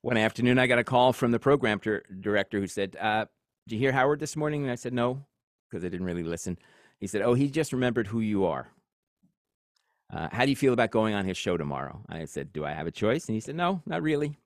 one 0.00 0.16
afternoon 0.16 0.58
I 0.58 0.66
got 0.66 0.78
a 0.78 0.84
call 0.84 1.12
from 1.12 1.30
the 1.30 1.38
program 1.38 1.80
director 2.20 2.58
who 2.58 2.66
said, 2.66 2.96
uh, 3.00 3.26
"Did 3.68 3.76
you 3.76 3.80
hear 3.80 3.92
Howard 3.92 4.20
this 4.20 4.36
morning?" 4.36 4.62
And 4.62 4.72
I 4.72 4.74
said, 4.74 4.92
"No," 4.92 5.24
because 5.70 5.84
I 5.84 5.88
didn't 5.88 6.06
really 6.06 6.24
listen. 6.24 6.58
He 6.98 7.06
said, 7.06 7.22
"Oh, 7.22 7.34
he 7.34 7.48
just 7.48 7.72
remembered 7.72 8.08
who 8.08 8.20
you 8.20 8.44
are." 8.46 8.68
Uh, 10.12 10.28
how 10.30 10.44
do 10.44 10.50
you 10.50 10.56
feel 10.56 10.74
about 10.74 10.90
going 10.90 11.14
on 11.14 11.24
his 11.24 11.38
show 11.38 11.56
tomorrow? 11.56 12.02
I 12.08 12.26
said, 12.26 12.52
Do 12.52 12.64
I 12.66 12.72
have 12.72 12.86
a 12.86 12.90
choice? 12.90 13.26
And 13.26 13.34
he 13.34 13.40
said, 13.40 13.54
No, 13.54 13.80
not 13.86 14.02
really. 14.02 14.36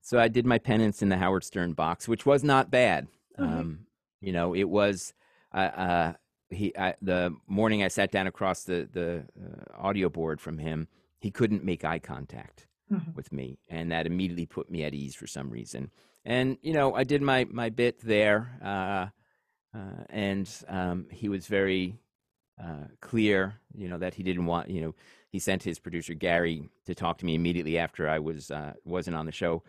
So 0.00 0.18
I 0.18 0.28
did 0.28 0.46
my 0.46 0.58
penance 0.58 1.02
in 1.02 1.10
the 1.10 1.16
Howard 1.16 1.44
Stern 1.44 1.72
box, 1.72 2.08
which 2.08 2.24
was 2.24 2.42
not 2.42 2.70
bad. 2.70 3.06
Mm-hmm. 3.38 3.58
Um, 3.58 3.78
you 4.24 4.32
know, 4.32 4.54
it 4.54 4.68
was 4.68 5.12
uh, 5.52 5.56
uh, 5.56 6.12
he 6.50 6.76
I, 6.76 6.94
the 7.02 7.34
morning 7.46 7.82
I 7.82 7.88
sat 7.88 8.10
down 8.10 8.26
across 8.26 8.64
the 8.64 8.88
the 8.92 9.24
uh, 9.40 9.86
audio 9.86 10.08
board 10.08 10.40
from 10.40 10.58
him. 10.58 10.88
He 11.18 11.30
couldn't 11.30 11.64
make 11.64 11.84
eye 11.84 11.98
contact 11.98 12.66
mm-hmm. 12.92 13.12
with 13.14 13.32
me, 13.32 13.58
and 13.68 13.90
that 13.92 14.06
immediately 14.06 14.46
put 14.46 14.70
me 14.70 14.84
at 14.84 14.94
ease 14.94 15.14
for 15.14 15.26
some 15.26 15.50
reason. 15.50 15.90
And 16.24 16.58
you 16.62 16.72
know, 16.72 16.94
I 16.94 17.04
did 17.04 17.22
my 17.22 17.46
my 17.50 17.68
bit 17.70 18.00
there, 18.00 18.58
uh, 18.62 19.06
uh, 19.76 20.04
and 20.08 20.48
um, 20.68 21.06
he 21.10 21.28
was 21.28 21.46
very 21.46 21.98
uh, 22.62 22.86
clear, 23.00 23.54
you 23.74 23.88
know, 23.88 23.98
that 23.98 24.14
he 24.14 24.22
didn't 24.22 24.46
want, 24.46 24.70
you 24.70 24.80
know, 24.80 24.94
he 25.28 25.38
sent 25.38 25.62
his 25.62 25.78
producer 25.78 26.14
Gary 26.14 26.68
to 26.86 26.94
talk 26.94 27.18
to 27.18 27.26
me 27.26 27.34
immediately 27.34 27.78
after 27.78 28.08
I 28.08 28.20
was 28.20 28.50
uh, 28.50 28.74
wasn't 28.84 29.16
on 29.16 29.26
the 29.26 29.32
show, 29.32 29.62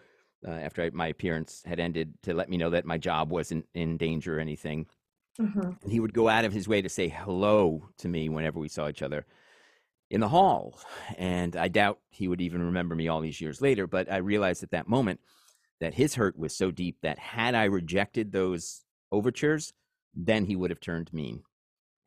uh, 0.47 0.51
after 0.51 0.83
I, 0.83 0.89
my 0.91 1.07
appearance 1.07 1.63
had 1.65 1.79
ended, 1.79 2.13
to 2.23 2.33
let 2.33 2.49
me 2.49 2.57
know 2.57 2.69
that 2.71 2.85
my 2.85 2.97
job 2.97 3.31
wasn't 3.31 3.67
in 3.73 3.97
danger 3.97 4.37
or 4.37 4.39
anything. 4.39 4.85
Mm-hmm. 5.39 5.71
And 5.83 5.91
he 5.91 5.99
would 5.99 6.13
go 6.13 6.29
out 6.29 6.45
of 6.45 6.53
his 6.53 6.67
way 6.67 6.81
to 6.81 6.89
say 6.89 7.09
hello 7.09 7.89
to 7.97 8.07
me 8.07 8.29
whenever 8.29 8.59
we 8.59 8.69
saw 8.69 8.87
each 8.87 9.01
other 9.01 9.25
in 10.09 10.21
the 10.21 10.29
hall. 10.29 10.79
And 11.17 11.55
I 11.55 11.67
doubt 11.67 11.99
he 12.09 12.27
would 12.27 12.41
even 12.41 12.61
remember 12.63 12.95
me 12.95 13.07
all 13.07 13.21
these 13.21 13.41
years 13.41 13.61
later. 13.61 13.87
But 13.87 14.11
I 14.11 14.17
realized 14.17 14.63
at 14.63 14.71
that 14.71 14.87
moment 14.87 15.19
that 15.81 15.95
his 15.95 16.15
hurt 16.15 16.37
was 16.37 16.55
so 16.55 16.71
deep 16.71 16.97
that 17.01 17.19
had 17.19 17.55
I 17.55 17.65
rejected 17.65 18.31
those 18.31 18.83
overtures, 19.11 19.73
then 20.13 20.45
he 20.45 20.55
would 20.55 20.69
have 20.69 20.79
turned 20.79 21.11
mean. 21.11 21.43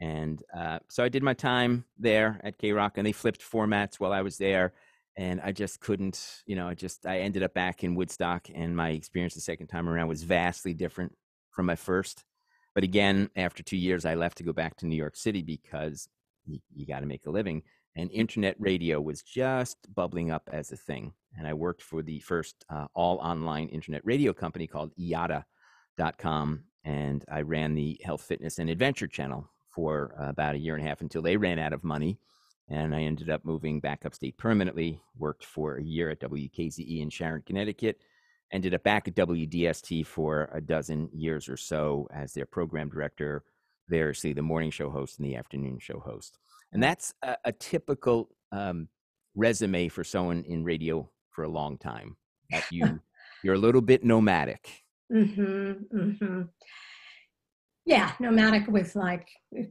And 0.00 0.42
uh, 0.57 0.78
so 0.88 1.02
I 1.02 1.09
did 1.09 1.23
my 1.23 1.35
time 1.35 1.85
there 1.99 2.40
at 2.45 2.57
K 2.59 2.73
Rock, 2.73 2.97
and 2.97 3.07
they 3.07 3.12
flipped 3.12 3.42
formats 3.42 3.97
while 3.97 4.12
I 4.12 4.23
was 4.23 4.38
there. 4.38 4.73
And 5.18 5.40
I 5.42 5.50
just 5.50 5.80
couldn't, 5.80 6.44
you 6.46 6.54
know, 6.54 6.68
I 6.68 6.75
just, 6.75 7.04
I 7.04 7.18
ended 7.18 7.42
up 7.42 7.52
back 7.52 7.82
in 7.82 7.96
Woodstock, 7.96 8.46
and 8.54 8.76
my 8.76 8.90
experience 8.90 9.34
the 9.34 9.40
second 9.40 9.66
time 9.66 9.88
around 9.88 10.06
was 10.06 10.22
vastly 10.22 10.75
different 10.75 11.12
from 11.50 11.66
my 11.66 11.75
first. 11.75 12.25
But 12.72 12.84
again, 12.84 13.28
after 13.34 13.64
two 13.64 13.76
years, 13.76 14.06
I 14.06 14.14
left 14.14 14.38
to 14.38 14.44
go 14.44 14.52
back 14.52 14.76
to 14.76 14.87
New 14.87 14.94
York 14.94 15.16
City 15.16 15.42
because 15.42 16.08
you, 16.46 16.60
you 16.72 16.87
got 16.87 17.00
to 17.00 17.06
make 17.06 17.26
a 17.26 17.32
living. 17.32 17.64
And 17.96 18.12
internet 18.12 18.54
radio 18.60 19.00
was 19.00 19.22
just 19.22 19.76
bubbling 19.92 20.30
up 20.30 20.48
as 20.52 20.70
a 20.70 20.76
thing. 20.76 21.12
And 21.37 21.48
I 21.48 21.52
worked 21.54 21.82
for 21.82 22.00
the 22.00 22.20
first 22.20 22.64
uh, 22.70 22.87
all 22.94 23.18
online 23.18 23.66
internet 23.70 24.02
radio 24.04 24.32
company 24.32 24.68
called 24.68 24.92
IATA.com. 25.00 26.62
And 26.84 27.25
I 27.28 27.40
ran 27.40 27.75
the 27.75 28.00
health, 28.04 28.22
fitness, 28.22 28.60
and 28.60 28.70
adventure 28.70 29.08
channel 29.08 29.50
for 29.68 30.14
uh, 30.20 30.28
about 30.28 30.54
a 30.54 30.58
year 30.58 30.76
and 30.76 30.84
a 30.84 30.88
half 30.88 31.00
until 31.00 31.22
they 31.22 31.37
ran 31.37 31.58
out 31.58 31.72
of 31.72 31.82
money. 31.82 32.20
And 32.70 32.94
I 32.94 33.02
ended 33.02 33.30
up 33.30 33.44
moving 33.44 33.80
back 33.80 34.04
upstate 34.04 34.37
permanently, 34.37 35.00
worked 35.16 35.44
for 35.44 35.76
a 35.76 35.82
year 35.82 36.10
at 36.10 36.20
WKZE 36.20 37.00
in 37.00 37.08
Sharon, 37.08 37.42
Connecticut, 37.46 38.02
ended 38.52 38.75
up 38.75 38.82
back 38.82 39.08
at 39.08 39.14
WDST 39.14 40.06
for 40.06 40.50
a 40.52 40.60
dozen 40.60 41.08
years 41.12 41.48
or 41.48 41.56
so 41.56 42.08
as 42.12 42.32
their 42.32 42.46
program 42.46 42.88
director, 42.90 43.44
variously 43.88 44.32
the 44.32 44.42
morning 44.42 44.70
show 44.70 44.90
host 44.90 45.18
and 45.18 45.26
the 45.26 45.37
afternoon 45.37 45.78
show 45.80 45.98
host. 45.98 46.38
And 46.72 46.82
that's 46.82 47.14
a, 47.22 47.37
a 47.46 47.52
typical 47.52 48.28
um, 48.52 48.88
resume 49.34 49.88
for 49.88 50.04
someone 50.04 50.44
in 50.46 50.64
radio 50.64 51.10
for 51.30 51.44
a 51.44 51.48
long 51.48 51.78
time. 51.78 52.16
That 52.50 52.64
you 52.70 53.00
you're 53.42 53.54
a 53.54 53.58
little 53.58 53.80
bit 53.80 54.04
nomadic. 54.04 54.84
Mm-hmm, 55.10 55.96
mm-hmm 55.96 56.42
yeah 57.88 58.12
nomadic 58.21 58.66
with 58.68 58.95
like 58.95 59.26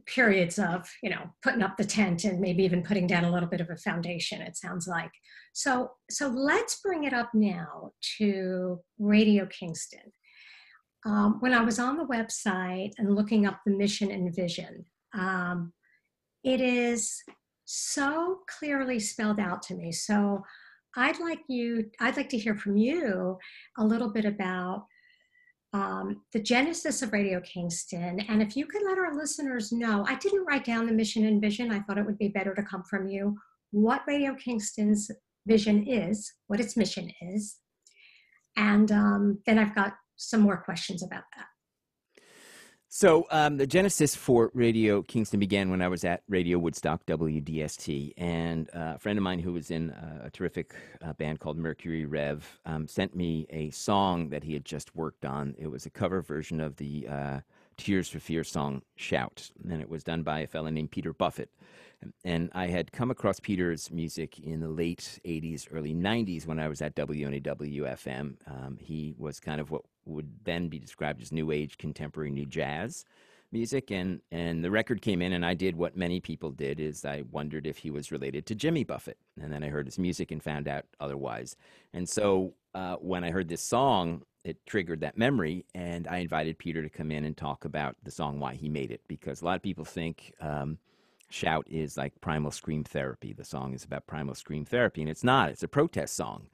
periods 0.06 0.58
of 0.58 0.90
you 1.04 1.08
know 1.08 1.30
putting 1.40 1.62
up 1.62 1.76
the 1.76 1.84
tent 1.84 2.24
and 2.24 2.40
maybe 2.40 2.64
even 2.64 2.82
putting 2.82 3.06
down 3.06 3.24
a 3.24 3.30
little 3.30 3.48
bit 3.48 3.60
of 3.60 3.70
a 3.70 3.76
foundation 3.76 4.42
it 4.42 4.56
sounds 4.56 4.88
like. 4.88 5.12
So 5.52 5.92
so 6.10 6.26
let's 6.26 6.80
bring 6.80 7.04
it 7.04 7.12
up 7.12 7.30
now 7.32 7.92
to 8.18 8.80
radio 8.98 9.46
kingston. 9.46 10.12
Um, 11.06 11.36
when 11.38 11.54
i 11.54 11.62
was 11.62 11.78
on 11.78 11.96
the 11.96 12.04
website 12.04 12.90
and 12.98 13.14
looking 13.14 13.46
up 13.46 13.60
the 13.64 13.72
mission 13.72 14.10
and 14.10 14.34
vision 14.34 14.84
um, 15.16 15.72
it 16.42 16.60
is 16.60 17.22
so 17.66 18.40
clearly 18.58 18.98
spelled 18.98 19.38
out 19.38 19.62
to 19.62 19.74
me. 19.74 19.92
So 19.92 20.42
i'd 20.96 21.20
like 21.20 21.40
you 21.48 21.88
i'd 22.00 22.16
like 22.16 22.30
to 22.30 22.38
hear 22.38 22.56
from 22.56 22.76
you 22.76 23.38
a 23.78 23.84
little 23.84 24.10
bit 24.10 24.24
about 24.24 24.86
um, 25.72 26.22
the 26.32 26.40
genesis 26.40 27.02
of 27.02 27.12
Radio 27.12 27.40
Kingston. 27.40 28.20
And 28.28 28.40
if 28.40 28.56
you 28.56 28.66
could 28.66 28.82
let 28.84 28.98
our 28.98 29.14
listeners 29.14 29.70
know, 29.72 30.04
I 30.08 30.14
didn't 30.16 30.46
write 30.46 30.64
down 30.64 30.86
the 30.86 30.92
mission 30.92 31.26
and 31.26 31.40
vision. 31.40 31.70
I 31.70 31.80
thought 31.80 31.98
it 31.98 32.06
would 32.06 32.18
be 32.18 32.28
better 32.28 32.54
to 32.54 32.62
come 32.62 32.82
from 32.84 33.08
you. 33.08 33.36
What 33.70 34.02
Radio 34.06 34.34
Kingston's 34.34 35.10
vision 35.46 35.86
is, 35.86 36.32
what 36.46 36.60
its 36.60 36.76
mission 36.76 37.10
is. 37.20 37.56
And 38.56 38.90
um, 38.90 39.38
then 39.46 39.58
I've 39.58 39.74
got 39.74 39.94
some 40.16 40.40
more 40.40 40.56
questions 40.56 41.02
about 41.02 41.24
that. 41.36 41.46
So 42.90 43.26
um, 43.30 43.58
the 43.58 43.66
genesis 43.66 44.14
for 44.14 44.50
Radio 44.54 45.02
Kingston 45.02 45.38
began 45.38 45.70
when 45.70 45.82
I 45.82 45.88
was 45.88 46.04
at 46.04 46.22
Radio 46.26 46.58
Woodstock 46.58 47.04
WDST, 47.04 48.14
and 48.16 48.70
uh, 48.74 48.94
a 48.94 48.98
friend 48.98 49.18
of 49.18 49.22
mine 49.22 49.40
who 49.40 49.52
was 49.52 49.70
in 49.70 49.90
a, 49.90 50.30
terrific 50.30 50.74
uh, 51.02 51.12
band 51.12 51.38
called 51.38 51.58
Mercury 51.58 52.06
Rev 52.06 52.60
um, 52.64 52.88
sent 52.88 53.14
me 53.14 53.46
a 53.50 53.68
song 53.70 54.30
that 54.30 54.42
he 54.42 54.54
had 54.54 54.64
just 54.64 54.96
worked 54.96 55.26
on. 55.26 55.54
It 55.58 55.66
was 55.66 55.84
a 55.84 55.90
cover 55.90 56.22
version 56.22 56.62
of 56.62 56.76
the 56.76 57.06
uh, 57.08 57.40
Tears 57.78 58.08
for 58.08 58.20
Fear 58.20 58.44
song 58.44 58.82
"Shout," 58.96 59.50
and 59.68 59.80
it 59.80 59.88
was 59.88 60.04
done 60.04 60.22
by 60.22 60.40
a 60.40 60.46
fellow 60.46 60.68
named 60.68 60.90
Peter 60.90 61.12
Buffett. 61.12 61.50
And 62.24 62.50
I 62.54 62.66
had 62.66 62.92
come 62.92 63.10
across 63.10 63.40
Peter's 63.40 63.90
music 63.90 64.38
in 64.38 64.60
the 64.60 64.68
late 64.68 65.18
80s, 65.24 65.66
early 65.72 65.94
90s 65.94 66.46
when 66.46 66.60
I 66.60 66.68
was 66.68 66.80
at 66.80 66.94
WNEW 66.94 68.36
Um, 68.46 68.78
he 68.80 69.14
was 69.18 69.40
kind 69.40 69.60
of 69.60 69.70
what 69.70 69.82
would 70.04 70.30
then 70.44 70.68
be 70.68 70.78
described 70.78 71.22
as 71.22 71.32
new 71.32 71.50
age 71.50 71.76
contemporary 71.78 72.30
new 72.30 72.46
jazz 72.46 73.04
music. 73.50 73.90
And 73.90 74.20
and 74.30 74.62
the 74.64 74.70
record 74.70 75.02
came 75.02 75.22
in 75.22 75.32
and 75.32 75.44
I 75.44 75.54
did 75.54 75.76
what 75.76 75.96
many 75.96 76.20
people 76.20 76.50
did 76.50 76.80
is 76.80 77.04
I 77.04 77.24
wondered 77.30 77.66
if 77.66 77.78
he 77.78 77.90
was 77.90 78.12
related 78.12 78.46
to 78.46 78.54
Jimmy 78.54 78.84
Buffett. 78.84 79.18
And 79.40 79.52
then 79.52 79.64
I 79.64 79.68
heard 79.68 79.86
his 79.86 79.98
music 79.98 80.30
and 80.30 80.42
found 80.42 80.68
out 80.68 80.84
otherwise. 81.00 81.56
And 81.92 82.08
so 82.08 82.54
uh, 82.74 82.96
when 82.96 83.24
I 83.24 83.30
heard 83.30 83.48
this 83.48 83.62
song 83.62 84.22
it 84.48 84.64
triggered 84.66 85.00
that 85.00 85.18
memory 85.18 85.66
and 85.74 86.08
I 86.08 86.18
invited 86.18 86.58
Peter 86.58 86.82
to 86.82 86.88
come 86.88 87.12
in 87.12 87.24
and 87.24 87.36
talk 87.36 87.66
about 87.66 87.96
the 88.02 88.10
song 88.10 88.40
why 88.40 88.54
he 88.54 88.68
made 88.68 88.90
it 88.90 89.02
because 89.06 89.42
a 89.42 89.44
lot 89.44 89.56
of 89.56 89.62
people 89.62 89.84
think 89.84 90.32
um, 90.40 90.78
shout 91.28 91.66
is 91.68 91.98
like 91.98 92.18
primal 92.22 92.50
scream 92.50 92.82
therapy. 92.82 93.34
The 93.34 93.44
song 93.44 93.74
is 93.74 93.84
about 93.84 94.06
primal 94.06 94.34
scream 94.34 94.64
therapy 94.64 95.02
and 95.02 95.10
it's 95.10 95.22
not. 95.22 95.50
It's 95.50 95.62
a 95.62 95.68
protest 95.68 96.16
song. 96.16 96.46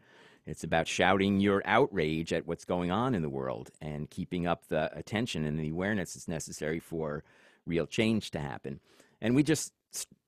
It's 0.45 0.65
about 0.65 0.89
shouting 0.89 1.39
your 1.39 1.63
outrage 1.65 2.33
at 2.33 2.47
what's 2.47 2.65
going 2.65 2.91
on 2.91 3.15
in 3.15 3.23
the 3.23 3.31
world 3.31 3.71
and 3.81 4.11
keeping 4.11 4.47
up 4.47 4.67
the 4.67 4.91
attention 4.97 5.45
and 5.45 5.59
the 5.59 5.71
awareness 5.71 6.15
that's 6.15 6.29
necessary 6.29 6.81
for 6.81 7.23
real 7.65 7.87
change 7.87 8.33
to 8.33 8.41
happen. 8.41 8.81
And 9.23 9.37
we 9.37 9.45
just 9.45 9.73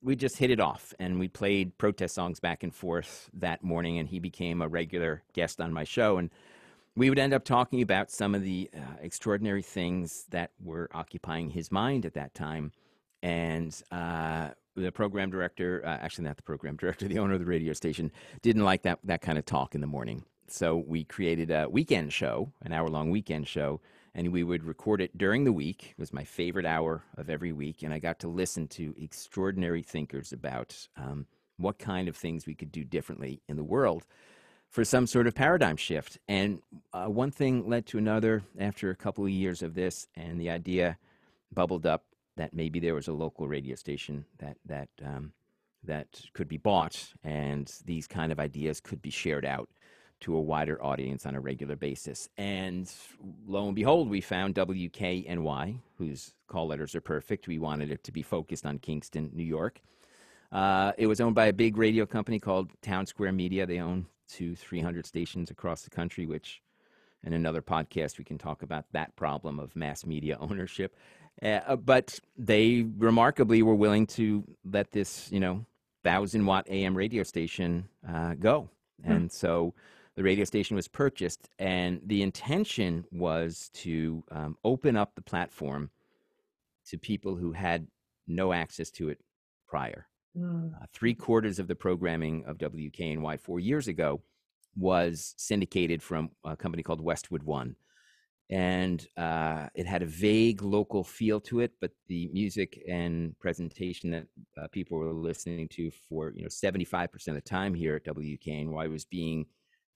we 0.01 0.15
just 0.15 0.37
hit 0.37 0.51
it 0.53 0.61
off 0.61 0.95
and 1.01 1.19
we 1.19 1.27
played 1.27 1.77
protest 1.79 2.15
songs 2.15 2.39
back 2.39 2.63
and 2.63 2.73
forth 2.73 3.29
that 3.35 3.65
morning 3.65 3.99
and 3.99 4.09
he 4.09 4.21
became 4.21 4.63
a 4.63 4.69
regular 4.69 5.25
guest 5.33 5.61
on 5.61 5.73
my 5.73 5.83
show. 5.83 6.19
And 6.19 6.31
we 6.97 7.11
would 7.11 7.19
end 7.19 7.35
up 7.35 7.45
talking 7.45 7.83
about 7.83 8.11
some 8.11 8.35
of 8.35 8.43
the 8.43 8.71
uh, 8.75 8.81
extraordinary 9.01 9.63
things 9.63 10.25
that 10.31 10.51
were 10.59 10.89
occupying 10.95 11.51
his 11.51 11.71
mind 11.71 12.07
at 12.07 12.15
that 12.15 12.35
time. 12.35 12.73
And 13.23 13.81
uh, 13.93 14.51
the 14.75 14.91
program 14.91 15.31
director, 15.31 15.83
uh, 15.85 15.89
actually 15.89 16.25
not 16.25 16.37
the 16.37 16.43
program 16.43 16.77
director, 16.77 17.07
the 17.07 17.19
owner 17.19 17.35
of 17.35 17.41
the 17.41 17.47
radio 17.47 17.75
station, 17.75 18.11
didn't 18.43 18.65
like 18.65 18.83
that 18.83 18.99
that 19.05 19.21
kind 19.21 19.39
of 19.39 19.45
talk 19.45 19.75
in 19.75 19.81
the 19.81 19.87
morning. 19.87 20.25
So 20.49 20.77
we 20.77 21.05
created 21.05 21.51
a 21.51 21.69
weekend 21.69 22.13
show, 22.13 22.53
an 22.63 22.73
hour 22.73 22.89
long 22.89 23.11
weekend 23.11 23.49
show, 23.49 23.81
and 24.15 24.33
we 24.33 24.45
would 24.45 24.65
record 24.65 25.01
it 25.03 25.19
during 25.19 25.45
the 25.45 25.53
week. 25.53 25.91
It 25.91 26.01
was 26.01 26.13
my 26.13 26.25
favorite 26.25 26.67
hour 26.67 27.03
of 27.17 27.29
every 27.29 27.53
week, 27.53 27.83
and 27.83 27.93
I 27.93 27.99
got 27.99 28.21
to 28.21 28.29
listen 28.29 28.69
to 28.69 28.95
extraordinary 28.97 29.83
thinkers 29.83 30.33
about 30.33 30.89
um, 30.97 31.27
what 31.57 31.79
kind 31.79 32.09
of 32.09 32.17
things 32.17 32.47
we 32.47 32.55
could 32.55 32.71
do 32.71 32.85
differently 32.85 33.43
in 33.49 33.57
the 33.57 33.65
world 33.65 34.07
for 34.71 34.85
some 34.85 35.07
sort 35.07 35.27
of 35.27 35.35
paradigm 35.35 35.77
shift. 35.77 36.19
And 36.29 36.61
uh, 36.93 37.07
one 37.07 37.31
thing 37.31 37.69
led 37.69 37.87
to 37.87 37.99
another 37.99 38.43
after 38.59 38.91
a 38.91 38.97
couple 38.97 39.25
of 39.25 39.31
years 39.31 39.63
of 39.63 39.75
this, 39.75 40.07
and 40.17 40.41
the 40.41 40.51
idea 40.51 40.99
bubbled 41.53 41.87
up 41.87 42.05
that 42.37 42.53
maybe 42.53 42.81
there 42.81 42.95
was 42.95 43.09
a 43.09 43.13
local 43.13 43.49
radio 43.49 43.75
station 43.75 44.25
that 44.39 44.57
that 44.67 44.89
um, 45.05 45.33
that 45.85 46.21
could 46.35 46.49
be 46.49 46.59
bought, 46.59 47.13
and 47.25 47.73
these 47.85 48.07
kind 48.07 48.33
of 48.33 48.41
ideas 48.41 48.81
could 48.81 49.01
be 49.01 49.11
shared 49.11 49.45
out 49.45 49.69
to 50.21 50.35
a 50.35 50.41
wider 50.41 50.83
audience 50.83 51.27
on 51.27 51.35
a 51.35 51.41
regular 51.41 51.77
basis. 51.77 52.29
And 52.37 52.91
lo 53.47 53.67
and 53.67 53.77
behold, 53.77 54.09
we 54.09 54.21
found 54.21 54.55
WKNY, 54.55 55.79
whose 55.99 56.33
call 56.49 56.69
letters 56.69 56.95
are 56.95 57.01
perfect. 57.01 57.47
We 57.47 57.59
wanted 57.59 57.91
it 57.91 58.03
to 58.05 58.13
be 58.13 58.23
focused 58.23 58.65
on 58.65 58.79
Kingston, 58.79 59.31
New 59.35 59.45
York. 59.45 59.81
Uh, 60.53 60.93
it 60.97 61.07
was 61.07 61.21
owned 61.21 61.35
by 61.35 61.47
a 61.47 61.53
big 61.53 61.77
radio 61.77 62.07
company 62.07 62.39
called 62.39 62.71
Townsquare 62.83 63.35
Media. 63.35 63.67
They 63.67 63.81
own 63.81 64.07
two, 64.29 64.55
300 64.57 65.07
stations 65.07 65.51
across 65.51 65.83
the 65.83 65.91
country, 65.91 66.27
which 66.27 66.63
in 67.25 67.33
another 67.33 67.63
podcast 67.63 68.19
we 68.19 68.25
can 68.25 68.39
talk 68.39 68.63
about 68.63 68.85
that 68.93 69.15
problem 69.17 69.59
of 69.59 69.75
mass 69.75 70.07
media 70.07 70.37
ownership. 70.41 70.97
Uh, 71.43 71.77
but 71.77 72.19
they 72.39 72.87
remarkably 72.97 73.63
were 73.63 73.75
willing 73.75 74.07
to 74.07 74.43
let 74.65 74.91
this, 74.93 75.31
you 75.31 75.41
know, 75.41 75.67
thousand 76.03 76.47
watt 76.47 76.67
AM 76.69 76.97
radio 76.97 77.23
station 77.23 77.89
uh, 78.09 78.35
go. 78.35 78.71
Hmm. 79.05 79.13
And 79.13 79.33
so 79.33 79.75
the 80.15 80.23
radio 80.23 80.45
station 80.45 80.77
was 80.77 80.89
purchased, 80.89 81.51
and 81.59 82.01
the 82.07 82.23
intention 82.23 83.05
was 83.13 83.71
to 83.75 84.25
um, 84.31 84.57
open 84.65 84.97
up 84.97 85.15
the 85.15 85.21
platform 85.21 85.91
to 86.87 86.97
people 86.97 87.37
who 87.37 87.53
had 87.53 87.87
no 88.27 88.53
access 88.53 88.91
to 88.93 89.11
it 89.11 89.21
prior. 89.69 90.07
Mm. 90.37 90.75
Uh, 90.75 90.87
three 90.93 91.15
quarters 91.15 91.59
of 91.59 91.69
the 91.69 91.75
programming 91.75 92.45
of 92.47 92.59
WKNY 92.59 93.41
four 93.41 93.61
years 93.61 93.89
ago 93.89 94.23
was 94.77 95.35
syndicated 95.39 96.03
from 96.03 96.31
a 96.45 96.57
company 96.57 96.83
called 96.83 97.01
Westwood 97.01 97.43
One 97.43 97.77
and 98.49 99.07
uh, 99.17 99.67
it 99.75 99.87
had 99.87 100.03
a 100.03 100.07
vague 100.07 100.63
local 100.63 101.03
feel 101.03 101.41
to 101.41 101.61
it. 101.61 101.73
But 101.81 101.91
the 102.07 102.29
music 102.33 102.81
and 102.89 103.37
presentation 103.41 104.11
that 104.11 104.27
uh, 104.61 104.69
people 104.69 104.99
were 104.99 105.13
listening 105.13 105.69
to 105.69 105.91
for 106.09 106.33
you 106.35 106.43
know 106.43 106.49
seventy 106.49 106.85
five 106.85 107.11
percent 107.11 107.37
of 107.37 107.43
the 107.43 107.51
time 107.51 107.75
here 107.75 107.97
at 107.97 108.05
WKNY 108.05 108.91
was 108.91 109.05
being 109.05 109.47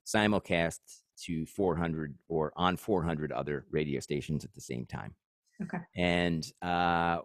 simulcast 0.07 0.81
to 1.25 1.45
400 1.45 2.15
or 2.29 2.53
on 2.57 2.77
400 2.77 3.31
other 3.31 3.67
radio 3.71 4.01
stations 4.01 4.45
at 4.45 4.53
the 4.55 4.61
same 4.61 4.87
time. 4.87 5.15
Okay. 5.63 5.79
And 5.95 6.51
uh, 6.63 7.19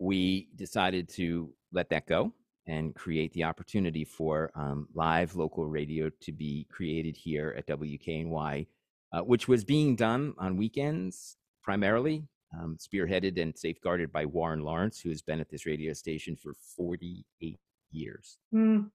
we 0.00 0.48
decided 0.56 1.10
to 1.10 1.52
let 1.72 1.90
that 1.90 2.06
go 2.06 2.32
and 2.66 2.94
create 2.94 3.32
the 3.32 3.44
opportunity 3.44 4.04
for 4.04 4.50
um, 4.54 4.88
live 4.94 5.36
local 5.36 5.66
radio 5.66 6.10
to 6.20 6.32
be 6.32 6.66
created 6.70 7.16
here 7.16 7.54
at 7.56 7.66
WKNY 7.66 8.66
uh, 9.12 9.20
which 9.20 9.48
was 9.48 9.64
being 9.64 9.96
done 9.96 10.34
on 10.38 10.56
weekends 10.56 11.36
primarily, 11.62 12.24
um, 12.58 12.76
spearheaded 12.78 13.40
and 13.40 13.56
safeguarded 13.56 14.12
by 14.12 14.24
Warren 14.24 14.60
Lawrence, 14.60 15.00
who 15.00 15.08
has 15.08 15.22
been 15.22 15.40
at 15.40 15.50
this 15.50 15.66
radio 15.66 15.92
station 15.92 16.36
for 16.36 16.54
48 16.76 17.58
years. 17.90 18.38
Mm. 18.54 18.90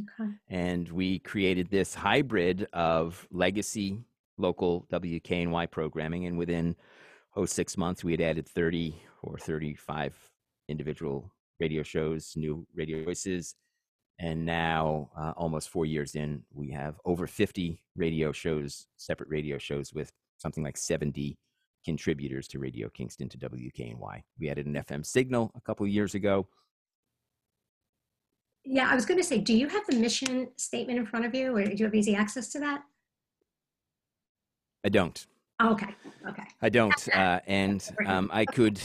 Okay. 0.00 0.30
And 0.48 0.88
we 0.90 1.18
created 1.18 1.70
this 1.70 1.94
hybrid 1.94 2.68
of 2.72 3.26
legacy 3.30 3.98
local 4.36 4.86
WKNY 4.92 5.70
programming. 5.70 6.26
And 6.26 6.38
within, 6.38 6.76
oh, 7.34 7.44
six 7.44 7.76
months, 7.76 8.04
we 8.04 8.12
had 8.12 8.20
added 8.20 8.48
30 8.48 8.94
or 9.22 9.38
35 9.38 10.14
individual 10.68 11.32
radio 11.60 11.82
shows, 11.82 12.32
new 12.36 12.66
radio 12.74 13.04
voices, 13.04 13.54
and 14.20 14.44
now, 14.44 15.10
uh, 15.16 15.32
almost 15.36 15.68
four 15.68 15.86
years 15.86 16.16
in, 16.16 16.42
we 16.52 16.70
have 16.70 16.96
over 17.04 17.26
50 17.26 17.80
radio 17.96 18.32
shows, 18.32 18.86
separate 18.96 19.28
radio 19.28 19.58
shows 19.58 19.94
with 19.94 20.12
something 20.38 20.64
like 20.64 20.76
70 20.76 21.38
contributors 21.84 22.48
to 22.48 22.58
Radio 22.58 22.88
Kingston 22.88 23.28
to 23.28 23.38
WKNY. 23.38 24.22
We 24.40 24.50
added 24.50 24.66
an 24.66 24.74
FM 24.74 25.06
signal 25.06 25.52
a 25.54 25.60
couple 25.60 25.86
of 25.86 25.92
years 25.92 26.14
ago. 26.14 26.48
Yeah, 28.64 28.90
I 28.90 28.94
was 28.94 29.06
going 29.06 29.18
to 29.18 29.24
say, 29.24 29.38
do 29.38 29.54
you 29.54 29.68
have 29.68 29.86
the 29.88 29.96
mission 29.96 30.48
statement 30.56 30.98
in 30.98 31.06
front 31.06 31.24
of 31.24 31.34
you, 31.34 31.56
or 31.56 31.64
do 31.64 31.72
you 31.74 31.84
have 31.84 31.94
easy 31.94 32.14
access 32.14 32.48
to 32.50 32.58
that? 32.58 32.82
I 34.84 34.88
don't. 34.88 35.26
Oh, 35.60 35.72
okay. 35.72 35.94
Okay. 36.28 36.42
I 36.60 36.68
don't, 36.68 37.08
uh, 37.14 37.40
and 37.46 37.88
um, 38.04 38.30
I 38.32 38.44
could, 38.44 38.80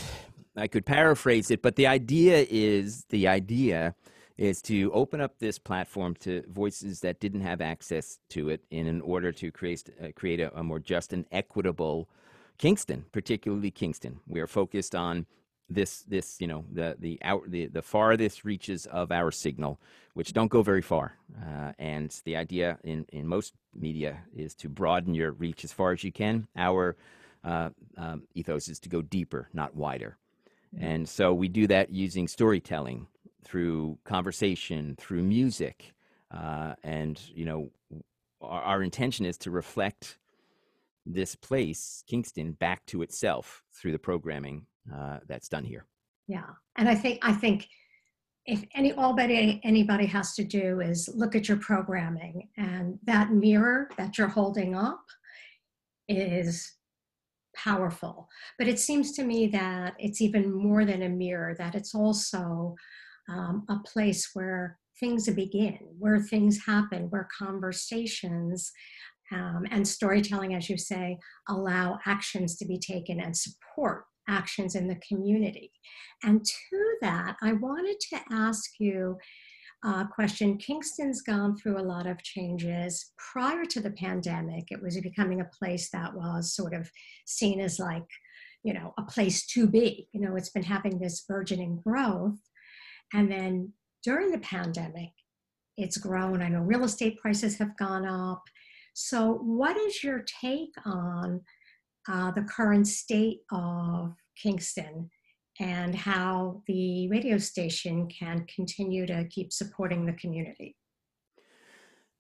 I 0.56 0.68
could 0.68 0.86
paraphrase 0.86 1.50
it, 1.52 1.62
but 1.62 1.76
the 1.76 1.88
idea 1.88 2.46
is 2.50 3.06
the 3.10 3.28
idea 3.28 3.96
is 4.38 4.62
to 4.64 4.92
open 4.94 5.22
up 5.22 5.40
this 5.40 5.60
platform 5.60 6.16
to 6.16 6.44
voices 6.48 7.02
that 7.02 7.20
didn't 7.20 7.42
have 7.42 7.62
access 7.62 8.20
to 8.30 8.50
it 8.50 8.62
in 8.72 9.02
order 9.02 9.32
to 9.32 9.52
create, 9.52 9.90
uh, 10.04 10.08
create 10.16 10.40
a, 10.40 10.56
a, 10.58 10.64
more 10.64 10.80
just 10.80 11.14
and 11.14 11.26
equitable 11.32 12.10
Kingston, 12.58 13.06
particularly 13.12 13.72
Kingston. 13.72 14.20
We 14.28 14.40
are 14.40 14.48
focused 14.48 14.96
on 14.96 15.28
this, 15.70 16.02
this 16.04 16.38
you 16.40 16.48
know, 16.48 16.66
the, 16.72 16.96
the, 17.00 17.20
out, 17.24 17.44
the, 17.48 17.68
the 17.68 17.82
farthest 17.82 18.44
reaches 18.44 18.86
of 18.88 19.12
our 19.12 19.32
signal, 19.32 19.80
which 20.14 20.34
don't 20.34 20.50
go 20.50 20.62
very 20.62 20.82
far. 20.82 21.16
Uh, 21.40 21.74
and 21.78 22.16
the 22.26 22.36
idea 22.36 22.80
in, 22.84 23.06
in 23.12 23.28
most 23.28 23.54
media 23.76 24.20
is 24.36 24.56
to 24.56 24.70
broaden 24.70 25.14
your 25.14 25.32
reach 25.32 25.64
as 25.64 25.72
far 25.72 25.92
as 25.92 26.04
you 26.04 26.12
can. 26.12 26.48
Our 26.56 26.96
uh, 27.44 27.70
um, 27.98 28.24
ethos 28.34 28.68
is 28.68 28.80
to 28.80 28.90
go 28.90 29.02
deeper, 29.02 29.50
not 29.54 29.76
wider. 29.76 30.18
And 30.80 31.08
so 31.08 31.34
we 31.34 31.48
do 31.48 31.68
that 31.68 31.90
using 31.92 32.28
storytelling 32.28 33.08
through 33.44 33.98
conversation, 34.06 34.96
through 35.00 35.24
music, 35.24 35.94
uh, 36.32 36.74
and 36.84 37.22
you 37.34 37.46
know, 37.46 37.70
our, 38.42 38.62
our, 38.64 38.84
intention 38.84 39.26
is 39.26 39.38
to 39.40 39.52
reflect 39.52 40.18
this 41.06 41.36
place, 41.36 42.04
Kingston, 42.08 42.54
back 42.54 42.86
to 42.88 43.02
itself 43.04 43.64
through 43.74 43.92
the 43.92 44.00
programming 44.00 44.66
uh, 44.94 45.20
that's 45.28 45.48
done 45.48 45.64
here. 45.64 45.86
Yeah, 46.28 46.48
and 46.78 46.90
I 46.90 46.96
think 46.96 47.20
I 47.22 47.34
think 47.34 47.68
if 48.46 48.64
any 48.74 48.92
anybody 48.94 49.62
anybody 49.64 50.06
has 50.08 50.34
to 50.36 50.44
do 50.44 50.80
is 50.80 51.10
look 51.14 51.36
at 51.36 51.48
your 51.48 51.58
programming, 51.58 52.50
and 52.58 52.98
that 53.04 53.32
mirror 53.32 53.90
that 53.98 54.18
you're 54.18 54.28
holding 54.28 54.76
up 54.76 55.04
is 56.08 56.74
powerful. 57.56 58.28
But 58.58 58.68
it 58.68 58.80
seems 58.80 59.12
to 59.14 59.24
me 59.24 59.48
that 59.48 59.94
it's 60.00 60.22
even 60.22 60.52
more 60.52 60.86
than 60.86 61.04
a 61.04 61.10
mirror; 61.10 61.56
that 61.58 61.76
it's 61.76 61.96
also 61.96 62.76
um, 63.30 63.66
a 63.70 63.78
place 63.86 64.30
where 64.34 64.78
things 65.00 65.30
begin, 65.30 65.80
where 65.98 66.20
things 66.20 66.66
happen, 66.66 67.10
where 67.10 67.28
conversations 67.38 68.72
um, 69.32 69.66
and 69.72 69.88
storytelling, 69.88 70.54
as 70.54 70.70
you 70.70 70.78
say, 70.78 71.18
allow 71.50 71.98
actions 72.06 72.56
to 72.58 72.66
be 72.66 72.78
taken 72.78 73.20
and 73.20 73.36
support 73.36 74.06
actions 74.30 74.76
in 74.76 74.88
the 74.88 75.00
community. 75.08 75.72
And 76.24 76.44
to 76.46 76.96
that, 77.02 77.36
I 77.42 77.54
wanted 77.54 78.00
to 78.12 78.20
ask 78.32 78.72
you 78.80 79.18
a 79.84 80.08
question. 80.14 80.58
Kingston's 80.58 81.22
gone 81.22 81.58
through 81.58 81.80
a 81.80 81.84
lot 81.84 82.08
of 82.08 82.24
changes. 82.24 83.12
Prior 83.18 83.66
to 83.66 83.82
the 83.82 83.92
pandemic, 83.92 84.66
it 84.70 84.82
was 84.82 85.00
becoming 85.02 85.42
a 85.42 85.50
place 85.58 85.90
that 85.92 86.16
was 86.16 86.56
sort 86.56 86.74
of 86.74 86.90
seen 87.26 87.60
as 87.60 87.80
like, 87.80 88.06
you 88.64 88.74
know, 88.74 88.94
a 88.98 89.04
place 89.04 89.46
to 89.48 89.68
be. 89.68 90.08
You 90.14 90.22
know, 90.22 90.36
it's 90.36 90.52
been 90.52 90.64
having 90.64 91.00
this 91.00 91.26
burgeoning 91.28 91.82
growth. 91.86 92.40
And 93.14 93.30
then 93.30 93.74
during 94.04 94.32
the 94.32 94.40
pandemic, 94.40 95.12
it's 95.78 95.98
grown. 95.98 96.42
I 96.42 96.50
know 96.50 96.62
real 96.62 96.86
estate 96.86 97.20
prices 97.20 97.58
have 97.58 97.76
gone 97.78 98.06
up. 98.06 98.44
So, 98.94 99.34
what 99.34 99.76
is 99.76 100.04
your 100.04 100.24
take 100.42 100.74
on 100.86 101.42
uh, 102.08 102.32
the 102.32 102.44
current 102.44 102.88
state 102.88 103.40
of 103.52 104.14
Kingston 104.42 105.10
and 105.60 105.94
how 105.96 106.62
the 106.68 107.08
radio 107.10 107.38
station 107.38 108.08
can 108.08 108.46
continue 108.48 109.06
to 109.06 109.26
keep 109.26 109.54
supporting 109.54 110.06
the 110.06 110.14
community? 110.14 110.76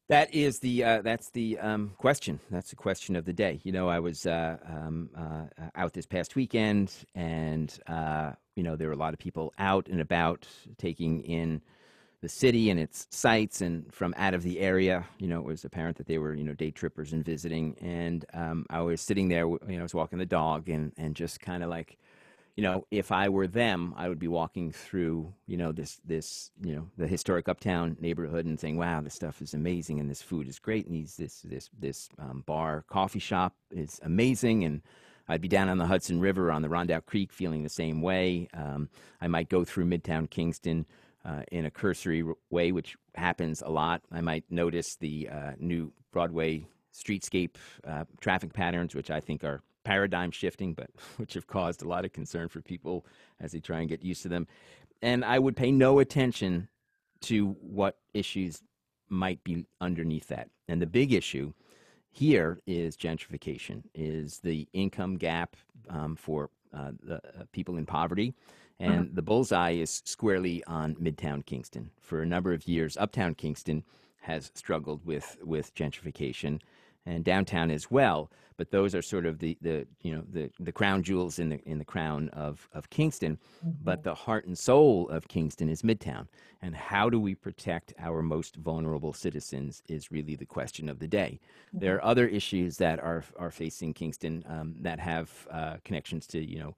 That 0.09 0.33
is 0.33 0.59
the 0.59 0.83
uh, 0.83 1.01
that's 1.01 1.29
the 1.29 1.57
um, 1.59 1.93
question. 1.97 2.39
That's 2.51 2.69
the 2.69 2.75
question 2.75 3.15
of 3.15 3.25
the 3.25 3.33
day. 3.33 3.61
You 3.63 3.71
know, 3.71 3.87
I 3.87 3.99
was 3.99 4.25
uh, 4.25 4.57
um, 4.67 5.09
uh, 5.17 5.45
out 5.75 5.93
this 5.93 6.05
past 6.05 6.35
weekend, 6.35 6.93
and 7.15 7.73
uh, 7.87 8.33
you 8.55 8.63
know 8.63 8.75
there 8.75 8.87
were 8.89 8.93
a 8.93 8.97
lot 8.97 9.13
of 9.13 9.19
people 9.19 9.53
out 9.57 9.87
and 9.87 10.01
about 10.01 10.45
taking 10.77 11.21
in 11.21 11.61
the 12.23 12.29
city 12.29 12.69
and 12.69 12.79
its 12.79 13.07
sights, 13.11 13.61
and 13.61 13.93
from 13.93 14.13
out 14.17 14.33
of 14.33 14.43
the 14.43 14.59
area. 14.59 15.05
You 15.19 15.27
know, 15.27 15.39
it 15.39 15.45
was 15.45 15.65
apparent 15.65 15.97
that 15.97 16.07
they 16.07 16.17
were, 16.17 16.33
you 16.33 16.43
know, 16.43 16.53
day 16.53 16.71
trippers 16.71 17.13
and 17.13 17.23
visiting. 17.23 17.77
And 17.81 18.25
um, 18.33 18.65
I 18.69 18.81
was 18.81 19.01
sitting 19.01 19.27
there, 19.27 19.45
you 19.45 19.59
know, 19.67 19.79
I 19.79 19.83
was 19.83 19.93
walking 19.93 20.19
the 20.19 20.25
dog 20.25 20.69
and, 20.69 20.93
and 20.97 21.15
just 21.15 21.41
kind 21.41 21.63
of 21.63 21.69
like, 21.69 21.97
you 22.55 22.63
know, 22.63 22.85
if 22.91 23.11
I 23.11 23.29
were 23.29 23.47
them, 23.47 23.93
I 23.97 24.07
would 24.09 24.19
be 24.19 24.27
walking 24.27 24.71
through, 24.71 25.33
you 25.47 25.57
know, 25.57 25.71
this, 25.71 25.99
this, 26.05 26.51
you 26.61 26.75
know, 26.75 26.87
the 26.97 27.07
historic 27.07 27.49
uptown 27.49 27.97
neighborhood 27.99 28.45
and 28.45 28.59
saying, 28.59 28.77
wow, 28.77 29.01
this 29.01 29.15
stuff 29.15 29.41
is 29.41 29.53
amazing 29.53 29.99
and 29.99 30.09
this 30.09 30.21
food 30.21 30.47
is 30.47 30.59
great. 30.59 30.85
And 30.85 30.93
these, 30.93 31.17
this, 31.17 31.41
this, 31.41 31.69
this 31.77 32.09
um, 32.19 32.43
bar, 32.45 32.85
coffee 32.87 33.19
shop 33.19 33.55
is 33.71 33.99
amazing. 34.03 34.63
And, 34.63 34.81
I'd 35.27 35.41
be 35.41 35.47
down 35.47 35.69
on 35.69 35.77
the 35.77 35.85
Hudson 35.85 36.19
River 36.19 36.51
on 36.51 36.61
the 36.61 36.67
Rondout 36.67 37.05
Creek 37.05 37.31
feeling 37.31 37.63
the 37.63 37.69
same 37.69 38.01
way. 38.01 38.49
Um, 38.53 38.89
I 39.21 39.27
might 39.27 39.49
go 39.49 39.63
through 39.63 39.85
Midtown 39.85 40.29
Kingston 40.29 40.85
uh, 41.23 41.43
in 41.51 41.65
a 41.65 41.71
cursory 41.71 42.23
way, 42.49 42.71
which 42.71 42.97
happens 43.15 43.61
a 43.65 43.69
lot. 43.69 44.01
I 44.11 44.21
might 44.21 44.43
notice 44.49 44.95
the 44.95 45.29
uh, 45.29 45.51
new 45.57 45.93
Broadway 46.11 46.67
streetscape 46.93 47.55
uh, 47.87 48.03
traffic 48.19 48.53
patterns, 48.53 48.93
which 48.93 49.09
I 49.09 49.21
think 49.21 49.43
are 49.43 49.61
paradigm 49.83 50.31
shifting, 50.31 50.73
but 50.73 50.89
which 51.17 51.33
have 51.33 51.47
caused 51.47 51.81
a 51.81 51.87
lot 51.87 52.05
of 52.05 52.13
concern 52.13 52.47
for 52.49 52.61
people 52.61 53.05
as 53.39 53.51
they 53.51 53.59
try 53.59 53.79
and 53.79 53.89
get 53.89 54.03
used 54.03 54.23
to 54.23 54.29
them. 54.29 54.47
And 55.01 55.25
I 55.25 55.39
would 55.39 55.55
pay 55.55 55.71
no 55.71 55.99
attention 55.99 56.69
to 57.21 57.55
what 57.61 57.97
issues 58.13 58.61
might 59.09 59.43
be 59.43 59.65
underneath 59.81 60.27
that. 60.27 60.49
And 60.67 60.81
the 60.81 60.87
big 60.87 61.13
issue 61.13 61.53
here 62.09 62.61
is 62.65 62.95
gentrification, 62.95 63.83
is 63.93 64.39
the 64.39 64.67
income 64.73 65.17
gap 65.17 65.55
um, 65.89 66.15
for 66.15 66.49
uh, 66.73 66.91
the 67.01 67.15
uh, 67.15 67.43
people 67.51 67.77
in 67.77 67.85
poverty 67.85 68.33
uh-huh. 68.79 68.91
and 68.91 69.01
uh-huh. 69.01 69.09
the 69.13 69.21
bullseye 69.21 69.71
is 69.71 70.01
squarely 70.05 70.63
on 70.65 70.95
Midtown 70.95 71.45
Kingston. 71.45 71.91
For 72.01 72.21
a 72.21 72.25
number 72.25 72.53
of 72.53 72.67
years, 72.67 72.97
Uptown 72.97 73.35
Kingston 73.35 73.83
has 74.21 74.51
struggled 74.55 75.05
with 75.05 75.37
with 75.43 75.75
gentrification, 75.75 76.61
and 77.05 77.23
downtown 77.23 77.71
as 77.71 77.89
well. 77.89 78.31
But 78.55 78.69
those 78.69 78.93
are 78.93 79.01
sort 79.01 79.25
of 79.25 79.39
the, 79.39 79.57
the 79.61 79.87
you 80.01 80.15
know 80.15 80.23
the, 80.31 80.51
the 80.59 80.71
crown 80.71 81.01
jewels 81.01 81.39
in 81.39 81.49
the 81.49 81.59
in 81.65 81.79
the 81.79 81.85
crown 81.85 82.29
of 82.29 82.69
of 82.73 82.89
Kingston. 82.89 83.39
Mm-hmm. 83.65 83.83
But 83.83 84.03
the 84.03 84.13
heart 84.13 84.45
and 84.45 84.57
soul 84.57 85.09
of 85.09 85.27
Kingston 85.27 85.69
is 85.69 85.81
Midtown. 85.81 86.27
And 86.61 86.75
how 86.75 87.09
do 87.09 87.19
we 87.19 87.35
protect 87.35 87.93
our 87.99 88.21
most 88.21 88.55
vulnerable 88.55 89.11
citizens 89.11 89.81
is 89.89 90.11
really 90.11 90.35
the 90.35 90.45
question 90.45 90.87
of 90.87 90.99
the 90.99 91.07
day. 91.07 91.39
Mm-hmm. 91.41 91.79
There 91.79 91.95
are 91.95 92.05
other 92.05 92.27
issues 92.27 92.77
that 92.77 92.99
are 92.99 93.23
are 93.37 93.51
facing 93.51 93.93
Kingston 93.93 94.43
um, 94.47 94.75
that 94.81 94.99
have 94.99 95.47
uh, 95.49 95.77
connections 95.83 96.27
to 96.27 96.39
you 96.39 96.59
know 96.59 96.75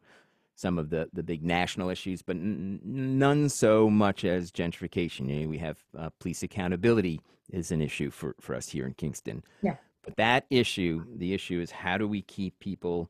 some 0.55 0.79
of 0.79 0.89
the, 0.89 1.09
the 1.13 1.23
big 1.23 1.43
national 1.43 1.89
issues, 1.89 2.21
but 2.21 2.37
n- 2.37 2.79
none 2.83 3.49
so 3.49 3.89
much 3.89 4.23
as 4.23 4.51
gentrification. 4.51 5.27
You 5.29 5.41
know, 5.41 5.49
we 5.49 5.57
have 5.57 5.83
uh, 5.97 6.09
police 6.19 6.43
accountability 6.43 7.19
is 7.51 7.71
an 7.71 7.81
issue 7.81 8.09
for, 8.09 8.35
for 8.39 8.55
us 8.55 8.69
here 8.69 8.87
in 8.87 8.93
Kingston. 8.93 9.43
Yeah. 9.61 9.75
But 10.05 10.17
that 10.17 10.45
issue, 10.49 11.03
the 11.15 11.33
issue 11.33 11.59
is 11.59 11.71
how 11.71 11.97
do 11.97 12.07
we 12.07 12.21
keep 12.21 12.59
people 12.59 13.09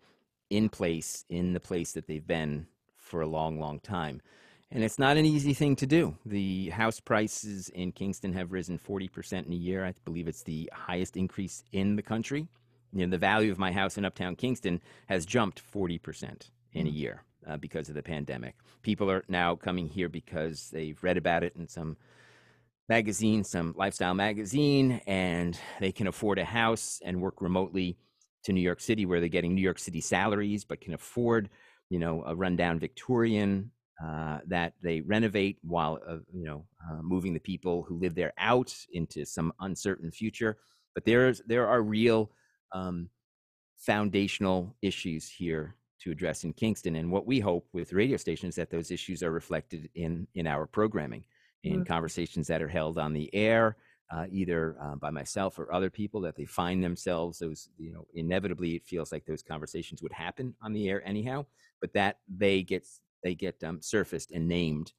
in 0.50 0.70
place 0.70 1.26
in 1.30 1.54
the 1.54 1.60
place 1.60 1.92
that 1.92 2.08
they've 2.08 2.26
been 2.26 2.68
for 2.96 3.22
a 3.22 3.28
long, 3.28 3.60
long 3.60 3.80
time? 3.82 4.22
And 4.72 4.84
it's 4.84 4.98
not 4.98 5.18
an 5.18 5.26
easy 5.26 5.54
thing 5.54 5.76
to 5.78 5.86
do. 5.86 6.18
The 6.26 6.70
house 6.70 7.00
prices 7.00 7.70
in 7.70 7.92
Kingston 7.92 8.34
have 8.34 8.52
risen 8.52 8.80
40% 8.80 9.46
in 9.46 9.54
a 9.54 9.56
year. 9.56 9.86
I 9.86 9.94
believe 10.06 10.28
it's 10.28 10.44
the 10.44 10.70
highest 10.74 11.16
increase 11.18 11.64
in 11.72 11.98
the 11.98 12.02
country. 12.02 12.48
You 12.92 13.06
know, 13.06 13.12
the 13.12 13.18
value 13.18 13.52
of 13.52 13.60
my 13.60 13.72
house 13.72 13.98
in 13.98 14.06
Uptown 14.06 14.36
Kingston 14.36 14.82
has 15.08 15.26
jumped 15.26 15.62
40% 15.72 16.50
in 16.74 16.88
a 16.88 16.90
mm. 16.90 16.96
year 16.96 17.24
uh, 17.46 17.58
because 17.58 17.90
of 17.90 17.96
the 17.96 18.04
pandemic. 18.04 18.56
People 18.82 19.12
are 19.12 19.24
now 19.28 19.56
coming 19.56 19.88
here 19.88 20.10
because 20.10 20.70
they've 20.72 21.02
read 21.04 21.18
about 21.18 21.44
it 21.44 21.56
in 21.56 21.68
some 21.68 21.98
magazine, 22.90 23.44
some 23.44 23.74
lifestyle 23.78 24.14
magazine, 24.14 25.02
and 25.08 25.60
they 25.80 25.92
can 25.92 26.08
afford 26.08 26.40
a 26.40 26.46
house 26.46 27.02
and 27.04 27.22
work 27.22 27.42
remotely 27.42 27.98
to 28.44 28.54
New 28.54 28.62
York 28.62 28.80
City, 28.80 29.06
where 29.06 29.20
they're 29.20 29.30
getting 29.30 29.56
New 29.56 29.62
York 29.62 29.80
City 29.80 30.02
salaries, 30.02 30.64
but 30.64 30.82
can 30.82 30.94
afford, 30.94 31.50
you 31.90 31.98
know, 31.98 32.24
a 32.28 32.36
rundown 32.36 32.80
Victorian 32.80 33.72
uh, 34.04 34.40
that 34.48 34.74
they 34.84 35.02
renovate 35.02 35.58
while, 35.62 36.00
uh, 36.08 36.18
you 36.32 36.46
know, 36.46 36.66
uh, 36.90 37.02
moving 37.02 37.34
the 37.34 37.40
people 37.40 37.84
who 37.84 38.00
live 38.00 38.14
there 38.14 38.34
out 38.38 38.76
into 38.92 39.26
some 39.26 39.52
uncertain 39.62 40.12
future. 40.12 40.58
But 40.94 41.06
there's 41.06 41.42
there 41.48 41.68
are 41.68 41.82
real 41.82 42.32
um, 42.74 43.10
foundational 43.78 44.76
issues 44.82 45.28
here 45.28 45.76
to 46.02 46.12
address 46.12 46.44
in 46.44 46.54
Kingston. 46.54 46.98
And 46.98 47.12
what 47.12 47.26
we 47.26 47.40
hope 47.40 47.68
with 47.74 47.94
radio 47.94 48.18
stations 48.18 48.56
that 48.56 48.70
those 48.70 48.92
issues 48.92 49.24
are 49.24 49.32
reflected 49.32 49.90
in 49.96 50.28
in 50.36 50.46
our 50.46 50.68
programming, 50.68 51.24
in 51.66 51.74
mm-hmm. 51.74 51.84
conversations 51.84 52.48
that 52.48 52.62
are 52.62 52.68
held 52.68 52.98
on 52.98 53.14
the 53.14 53.34
air, 53.34 53.76
uh, 54.12 54.26
either 54.30 54.78
uh, 54.82 54.96
by 54.96 55.10
myself 55.10 55.58
or 55.58 55.74
other 55.74 55.90
people, 55.90 56.22
that 56.22 56.36
they 56.36 56.46
find 56.46 56.84
themselves 56.84 57.40
those 57.40 57.70
you 57.78 57.92
know 57.92 58.06
inevitably 58.14 58.76
it 58.76 58.86
feels 58.86 59.12
like 59.12 59.26
those 59.26 59.44
conversations 59.44 60.02
would 60.02 60.14
happen 60.14 60.54
on 60.62 60.74
the 60.74 60.88
air 60.88 61.06
anyhow, 61.08 61.46
but 61.82 61.92
that 61.94 62.18
they 62.30 62.62
get 62.62 62.88
they 63.24 63.36
get 63.36 63.62
um, 63.64 63.82
surfaced 63.82 64.32
and 64.32 64.48
named, 64.48 64.94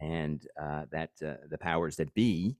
and 0.00 0.46
uh, 0.60 0.84
that 0.90 1.10
uh, 1.24 1.34
the 1.48 1.58
powers 1.58 1.96
that 1.96 2.12
be, 2.14 2.56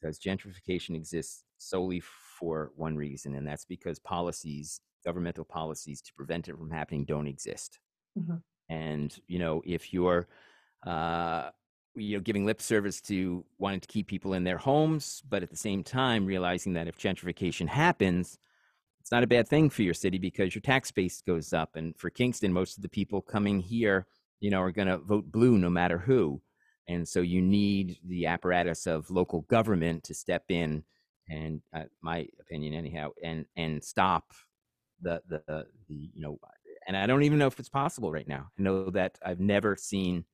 because 0.00 0.18
gentrification 0.18 0.94
exists 0.94 1.44
solely 1.58 2.02
for 2.38 2.72
one 2.76 2.96
reason, 2.96 3.34
and 3.34 3.46
that's 3.46 3.64
because 3.64 3.98
policies 3.98 4.80
governmental 5.04 5.44
policies 5.44 6.00
to 6.00 6.14
prevent 6.14 6.48
it 6.48 6.56
from 6.56 6.70
happening 6.70 7.04
don't 7.04 7.26
exist. 7.26 7.80
Mm-hmm. 8.18 8.36
And 8.68 9.16
you 9.26 9.38
know, 9.38 9.62
if 9.64 9.92
you're 9.92 10.28
uh, 10.86 11.50
you 11.94 12.16
know 12.16 12.20
giving 12.20 12.44
lip 12.44 12.60
service 12.60 13.00
to 13.02 13.44
wanting 13.58 13.80
to 13.80 13.88
keep 13.88 14.06
people 14.06 14.34
in 14.34 14.44
their 14.44 14.58
homes, 14.58 15.22
but 15.28 15.42
at 15.42 15.50
the 15.50 15.56
same 15.56 15.84
time 15.84 16.26
realizing 16.26 16.72
that 16.74 16.88
if 16.88 16.98
gentrification 16.98 17.68
happens, 17.68 18.38
it's 19.00 19.12
not 19.12 19.24
a 19.24 19.26
bad 19.28 19.48
thing 19.48 19.68
for 19.68 19.82
your 19.82 19.94
city 19.94 20.18
because 20.18 20.54
your 20.54 20.62
tax 20.62 20.90
base 20.90 21.22
goes 21.22 21.52
up. 21.52 21.76
And 21.76 21.96
for 21.98 22.08
Kingston, 22.08 22.52
most 22.52 22.76
of 22.76 22.82
the 22.82 22.88
people 22.88 23.20
coming 23.20 23.58
here, 23.58 24.06
you 24.40 24.50
know, 24.50 24.60
are 24.60 24.70
going 24.70 24.88
to 24.88 24.98
vote 24.98 25.30
blue 25.30 25.58
no 25.58 25.68
matter 25.68 25.98
who. 25.98 26.40
And 26.88 27.06
so 27.06 27.20
you 27.20 27.42
need 27.42 27.98
the 28.06 28.26
apparatus 28.26 28.86
of 28.86 29.10
local 29.10 29.42
government 29.42 30.04
to 30.04 30.14
step 30.14 30.44
in 30.48 30.84
and 31.28 31.62
uh, 31.74 31.84
my 32.00 32.26
opinion 32.40 32.74
anyhow 32.74 33.10
and 33.22 33.46
and 33.56 33.82
stop 33.82 34.32
the 35.00 35.22
the 35.28 35.42
the 35.88 36.10
you 36.14 36.20
know 36.20 36.38
and 36.86 36.96
I 36.96 37.06
don't 37.06 37.22
even 37.22 37.38
know 37.38 37.46
if 37.46 37.58
it's 37.60 37.68
possible 37.68 38.10
right 38.10 38.26
now. 38.26 38.50
I 38.58 38.62
know 38.62 38.90
that 38.90 39.18
I've 39.24 39.40
never 39.40 39.76
seen 39.76 40.24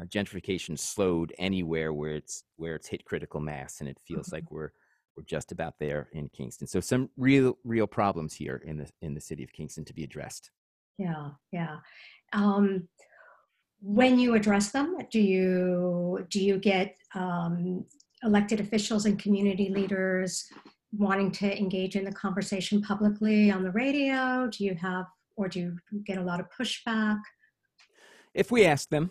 uh, 0.00 0.04
gentrification 0.06 0.78
slowed 0.78 1.32
anywhere 1.38 1.92
where 1.92 2.14
it's 2.14 2.44
where 2.56 2.74
it's 2.74 2.88
hit 2.88 3.04
critical 3.04 3.40
mass, 3.40 3.80
and 3.80 3.88
it 3.88 3.98
feels 4.06 4.26
mm-hmm. 4.26 4.36
like 4.36 4.50
we're 4.50 4.70
we're 5.16 5.24
just 5.24 5.52
about 5.52 5.74
there 5.78 6.08
in 6.12 6.28
Kingston. 6.30 6.66
So 6.66 6.80
some 6.80 7.10
real 7.16 7.58
real 7.64 7.86
problems 7.86 8.34
here 8.34 8.62
in 8.64 8.78
the 8.78 8.88
in 9.02 9.14
the 9.14 9.20
city 9.20 9.42
of 9.42 9.52
Kingston 9.52 9.84
to 9.84 9.94
be 9.94 10.04
addressed. 10.04 10.50
Yeah, 10.98 11.30
yeah. 11.52 11.76
Um, 12.32 12.88
when 13.80 14.18
you 14.18 14.34
address 14.34 14.70
them, 14.70 14.96
do 15.10 15.20
you 15.20 16.26
do 16.30 16.42
you 16.42 16.58
get 16.58 16.96
um, 17.14 17.84
elected 18.22 18.60
officials 18.60 19.06
and 19.06 19.18
community 19.18 19.68
leaders 19.68 20.46
wanting 20.92 21.30
to 21.32 21.58
engage 21.58 21.96
in 21.96 22.04
the 22.04 22.12
conversation 22.12 22.80
publicly 22.82 23.50
on 23.50 23.62
the 23.62 23.70
radio? 23.72 24.48
Do 24.48 24.64
you 24.64 24.74
have, 24.74 25.06
or 25.36 25.48
do 25.48 25.58
you 25.60 25.76
get 26.06 26.18
a 26.18 26.22
lot 26.22 26.38
of 26.38 26.46
pushback? 26.58 27.18
If 28.34 28.50
we 28.50 28.64
ask 28.64 28.88
them, 28.88 29.10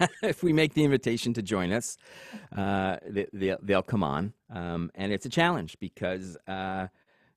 if 0.22 0.42
we 0.42 0.52
make 0.52 0.74
the 0.74 0.84
invitation 0.84 1.32
to 1.34 1.42
join 1.42 1.72
us, 1.72 1.96
uh, 2.56 2.96
they, 3.06 3.56
will 3.62 3.82
come 3.82 4.02
on. 4.02 4.32
Um, 4.52 4.90
and 4.94 5.12
it's 5.12 5.26
a 5.26 5.30
challenge 5.30 5.76
because 5.80 6.36
uh, 6.48 6.88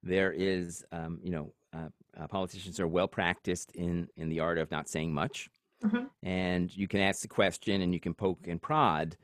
there 0.01 0.31
is, 0.31 0.83
um, 0.91 1.19
you 1.23 1.31
know, 1.31 1.53
uh, 1.73 1.89
uh, 2.17 2.27
politicians 2.27 2.79
are 2.79 2.87
well 2.87 3.07
practiced 3.07 3.71
in, 3.71 4.07
in 4.15 4.29
the 4.29 4.39
art 4.39 4.57
of 4.57 4.69
not 4.71 4.87
saying 4.87 5.13
much. 5.13 5.49
Mm-hmm. 5.83 6.05
And 6.21 6.75
you 6.75 6.87
can 6.87 7.01
ask 7.01 7.21
the 7.21 7.27
question 7.27 7.81
and 7.81 7.93
you 7.93 7.99
can 7.99 8.13
poke 8.13 8.47
and 8.47 8.61
prod, 8.61 9.17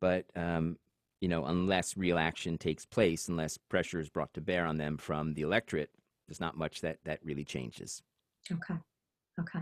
but 0.00 0.24
um, 0.34 0.78
you 1.20 1.28
know, 1.28 1.44
unless 1.46 1.96
real 1.96 2.18
action 2.18 2.58
takes 2.58 2.84
place, 2.84 3.28
unless 3.28 3.58
pressure 3.58 4.00
is 4.00 4.08
brought 4.08 4.32
to 4.34 4.40
bear 4.40 4.66
on 4.66 4.78
them 4.78 4.96
from 4.96 5.34
the 5.34 5.42
electorate, 5.42 5.90
there's 6.26 6.40
not 6.40 6.56
much 6.56 6.80
that 6.80 6.98
that 7.04 7.20
really 7.24 7.44
changes. 7.44 8.02
Okay. 8.50 8.74
Okay. 9.40 9.60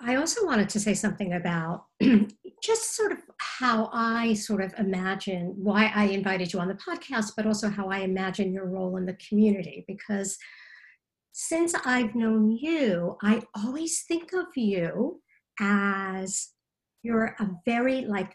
I 0.00 0.16
also 0.16 0.46
wanted 0.46 0.68
to 0.70 0.80
say 0.80 0.94
something 0.94 1.32
about 1.32 1.86
just 2.62 2.94
sort 2.94 3.12
of 3.12 3.18
how 3.40 3.90
I 3.92 4.34
sort 4.34 4.62
of 4.62 4.72
imagine 4.78 5.54
why 5.56 5.90
I 5.94 6.04
invited 6.04 6.52
you 6.52 6.60
on 6.60 6.68
the 6.68 6.74
podcast, 6.74 7.32
but 7.36 7.46
also 7.46 7.68
how 7.68 7.88
I 7.88 7.98
imagine 7.98 8.52
your 8.52 8.66
role 8.66 8.96
in 8.96 9.06
the 9.06 9.18
community. 9.28 9.84
Because 9.88 10.36
since 11.32 11.74
I've 11.84 12.14
known 12.14 12.52
you, 12.52 13.16
I 13.22 13.42
always 13.56 14.04
think 14.06 14.32
of 14.32 14.46
you 14.54 15.20
as 15.60 16.50
you're 17.02 17.36
a 17.40 17.50
very 17.64 18.02
like 18.02 18.32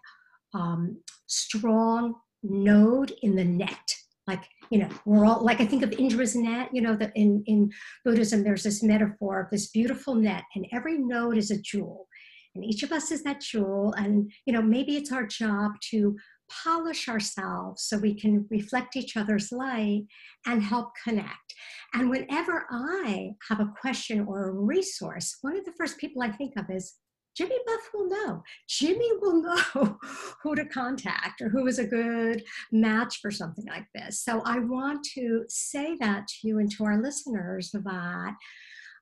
um, 0.53 1.01
strong 1.27 2.15
node 2.43 3.13
in 3.21 3.35
the 3.35 3.45
net 3.45 3.95
like 4.27 4.43
you 4.69 4.79
know 4.79 4.89
we're 5.05 5.25
all 5.25 5.43
like 5.43 5.59
i 5.59 5.65
think 5.65 5.83
of 5.83 5.91
indra's 5.93 6.35
net 6.35 6.69
you 6.71 6.81
know 6.81 6.95
that 6.95 7.11
in 7.15 7.43
in 7.45 7.69
buddhism 8.05 8.43
there's 8.43 8.63
this 8.63 8.81
metaphor 8.81 9.41
of 9.41 9.49
this 9.49 9.69
beautiful 9.69 10.15
net 10.15 10.43
and 10.55 10.65
every 10.71 10.97
node 10.97 11.37
is 11.37 11.51
a 11.51 11.61
jewel. 11.61 12.07
And 12.55 12.63
each 12.63 12.83
of 12.83 12.91
us 12.91 13.11
is 13.11 13.23
that 13.23 13.41
jewel 13.41 13.93
and 13.97 14.31
you 14.45 14.53
know 14.53 14.61
maybe 14.61 14.95
it's 14.95 15.11
our 15.11 15.25
job 15.25 15.71
to 15.89 16.15
polish 16.63 17.09
ourselves 17.09 17.83
so 17.83 17.97
we 17.97 18.13
can 18.13 18.45
reflect 18.51 18.95
each 18.95 19.17
other's 19.17 19.51
light 19.51 20.03
and 20.45 20.61
help 20.61 20.91
connect. 21.03 21.55
And 21.95 22.09
whenever 22.09 22.65
i 22.69 23.31
have 23.49 23.59
a 23.59 23.73
question 23.81 24.25
or 24.27 24.49
a 24.49 24.51
resource 24.51 25.37
one 25.41 25.57
of 25.57 25.65
the 25.65 25.73
first 25.77 25.97
people 25.97 26.21
i 26.21 26.31
think 26.31 26.53
of 26.57 26.65
is 26.69 26.93
Jimmy 27.35 27.57
Buff 27.65 27.89
will 27.93 28.09
know. 28.09 28.43
Jimmy 28.67 29.09
will 29.21 29.41
know 29.41 29.97
who 30.43 30.55
to 30.55 30.65
contact 30.65 31.41
or 31.41 31.49
who 31.49 31.67
is 31.67 31.79
a 31.79 31.85
good 31.85 32.43
match 32.71 33.19
for 33.21 33.31
something 33.31 33.65
like 33.67 33.87
this. 33.95 34.21
So 34.21 34.41
I 34.45 34.59
want 34.59 35.05
to 35.15 35.45
say 35.47 35.97
that 35.99 36.27
to 36.27 36.47
you 36.47 36.59
and 36.59 36.71
to 36.71 36.85
our 36.85 37.01
listeners 37.01 37.71
that 37.71 38.35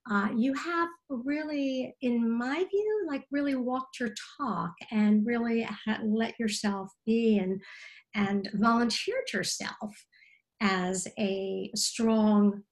uh, 0.10 0.30
you 0.36 0.54
have 0.54 0.90
really, 1.10 1.96
in 2.02 2.30
my 2.38 2.66
view, 2.72 3.06
like 3.08 3.24
really 3.32 3.56
walked 3.56 4.00
your 4.00 4.14
talk 4.40 4.74
and 4.90 5.26
really 5.26 5.68
let 6.04 6.40
yourself 6.40 6.90
be 7.06 7.38
and 7.38 7.62
and 8.14 8.50
volunteered 8.54 9.32
yourself 9.34 9.92
as 10.60 11.08
a 11.18 11.72
strong 11.76 12.64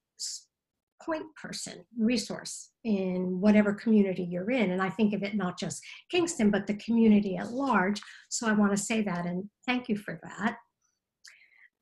point 1.01 1.23
person 1.41 1.85
resource 1.97 2.68
in 2.89 3.39
whatever 3.39 3.73
community 3.73 4.23
you're 4.23 4.51
in 4.51 4.71
and 4.71 4.81
i 4.81 4.89
think 4.89 5.13
of 5.13 5.23
it 5.23 5.35
not 5.35 5.59
just 5.59 5.81
kingston 6.09 6.49
but 6.49 6.65
the 6.67 6.73
community 6.75 7.37
at 7.37 7.51
large 7.51 8.01
so 8.29 8.47
i 8.47 8.51
want 8.51 8.71
to 8.71 8.77
say 8.77 9.01
that 9.01 9.25
and 9.25 9.49
thank 9.65 9.87
you 9.87 9.95
for 9.95 10.19
that 10.23 10.57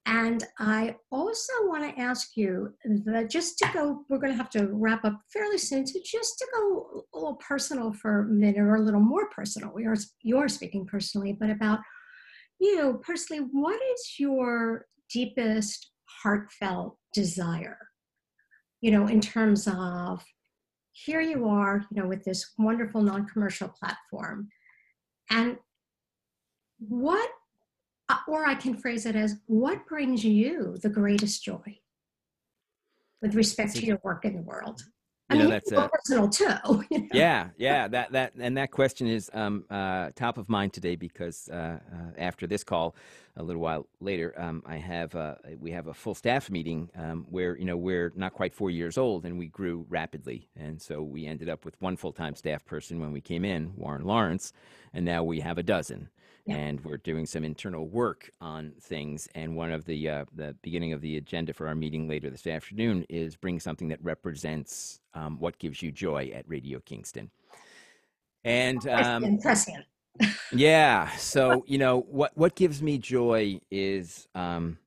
and 0.08 0.42
I 0.58 0.96
also 1.12 1.52
want 1.64 1.84
to 1.84 2.02
ask 2.02 2.38
you 2.38 2.74
that 2.86 3.30
just 3.30 3.58
to 3.58 3.70
go, 3.74 4.06
we're 4.08 4.20
going 4.20 4.32
to 4.32 4.38
have 4.38 4.50
to 4.52 4.70
wrap 4.72 5.04
up 5.04 5.20
fairly 5.34 5.58
soon. 5.58 5.86
So 5.86 6.00
just 6.06 6.38
to 6.38 6.48
go 6.56 7.04
a 7.14 7.18
little 7.18 7.36
personal 7.36 7.92
for 7.92 8.22
a 8.22 8.26
minute 8.26 8.58
or 8.58 8.76
a 8.76 8.82
little 8.82 9.02
more 9.02 9.30
personal, 9.32 9.74
we 9.76 9.86
are, 9.86 9.98
you're 10.22 10.48
speaking 10.48 10.86
personally, 10.86 11.34
but 11.38 11.50
about 11.50 11.80
you 12.58 13.02
personally, 13.06 13.50
what 13.52 13.80
is 13.94 14.16
your 14.18 14.86
deepest 15.12 15.92
heartfelt 16.24 16.98
desire? 17.14 17.78
You 18.80 18.92
know, 18.92 19.08
in 19.08 19.20
terms 19.20 19.68
of 19.68 20.24
here 21.06 21.22
you 21.22 21.48
are, 21.48 21.86
you 21.92 22.02
know, 22.02 22.08
with 22.08 22.24
this 22.24 22.54
wonderful 22.58 23.02
non 23.02 23.28
commercial 23.28 23.68
platform. 23.68 24.50
And 25.30 25.58
what 26.80 27.30
uh, 28.10 28.18
or 28.28 28.46
I 28.46 28.56
can 28.56 28.76
phrase 28.76 29.06
it 29.06 29.16
as 29.16 29.36
what 29.46 29.86
brings 29.86 30.24
you 30.24 30.78
the 30.82 30.90
greatest 30.90 31.44
joy 31.44 31.80
with 33.22 33.36
respect 33.36 33.76
to 33.76 33.86
your 33.86 34.00
work 34.04 34.26
in 34.26 34.36
the 34.36 34.42
world? 34.42 34.82
I 35.30 35.34
you 35.34 35.40
know, 35.40 35.46
mean, 35.46 35.52
that's 35.52 35.72
a, 35.72 35.90
personal 35.90 36.30
too. 36.30 36.84
You 36.90 37.00
know? 37.00 37.08
Yeah, 37.12 37.50
yeah. 37.58 37.88
That 37.90 38.12
that 38.14 38.34
and 38.40 38.56
that 38.58 38.72
question 38.72 39.08
is 39.08 39.30
um, 39.34 39.66
uh, 39.70 40.12
top 40.16 40.38
of 40.38 40.48
mind 40.48 40.72
today 40.72 40.96
because 40.96 41.50
uh, 41.50 41.80
uh, 41.92 41.98
after 42.18 42.48
this 42.48 42.64
call, 42.64 42.96
a 43.36 43.44
little 43.44 43.62
while 43.62 43.88
later, 44.00 44.34
um, 44.38 44.64
I 44.66 44.78
have 44.78 45.16
uh, 45.16 45.36
we 45.60 45.72
have 45.72 45.88
a 45.88 45.94
full 45.94 46.16
staff 46.16 46.50
meeting 46.50 46.90
um, 46.96 47.26
where 47.30 47.58
you 47.58 47.66
know 47.66 47.76
we're 47.76 48.14
not 48.16 48.34
quite 48.34 48.54
four 48.54 48.72
years 48.72 48.98
old 48.98 49.26
and 49.26 49.38
we 49.38 49.48
grew 49.48 49.86
rapidly, 49.90 50.48
and 50.56 50.82
so 50.82 51.02
we 51.02 51.26
ended 51.26 51.50
up 51.50 51.66
with 51.66 51.80
one 51.82 51.98
full 51.98 52.14
time 52.14 52.36
staff 52.36 52.66
person 52.66 53.00
when 53.00 53.12
we 53.12 53.20
came 53.20 53.44
in, 53.44 53.74
Warren 53.76 54.06
Lawrence, 54.06 54.54
and 54.94 55.04
now 55.04 55.24
we 55.24 55.42
have 55.42 55.58
a 55.58 55.64
dozen 55.64 56.10
and 56.48 56.84
we're 56.84 56.98
doing 56.98 57.26
some 57.26 57.44
internal 57.44 57.88
work 57.88 58.30
on 58.42 58.74
things. 58.82 59.28
And 59.36 59.56
one 59.56 59.72
of 59.72 59.86
the 59.86 60.10
uh, 60.10 60.26
the 60.36 60.56
beginning 60.62 60.94
of 60.94 61.02
the 61.02 61.18
agenda 61.18 61.54
for 61.54 61.68
our 61.68 61.76
meeting 61.76 62.08
later 62.08 62.30
this 62.30 62.48
afternoon 62.48 63.06
is 63.10 63.36
bring 63.36 63.60
something 63.60 63.88
that 63.90 64.04
represents 64.04 65.00
um, 65.14 65.40
what 65.40 65.58
gives 65.60 65.82
you 65.82 65.92
joy 65.92 66.32
at 66.34 66.48
Radio 66.48 66.80
Kingston. 66.80 67.30
And 68.44 68.88
um, 68.88 69.40
yeah, 70.52 71.10
so 71.18 71.64
you 71.68 71.78
know 71.78 72.02
what 72.02 72.32
what 72.38 72.56
gives 72.56 72.82
me 72.82 72.98
joy 72.98 73.60
is 73.70 74.28
um, 74.36 74.78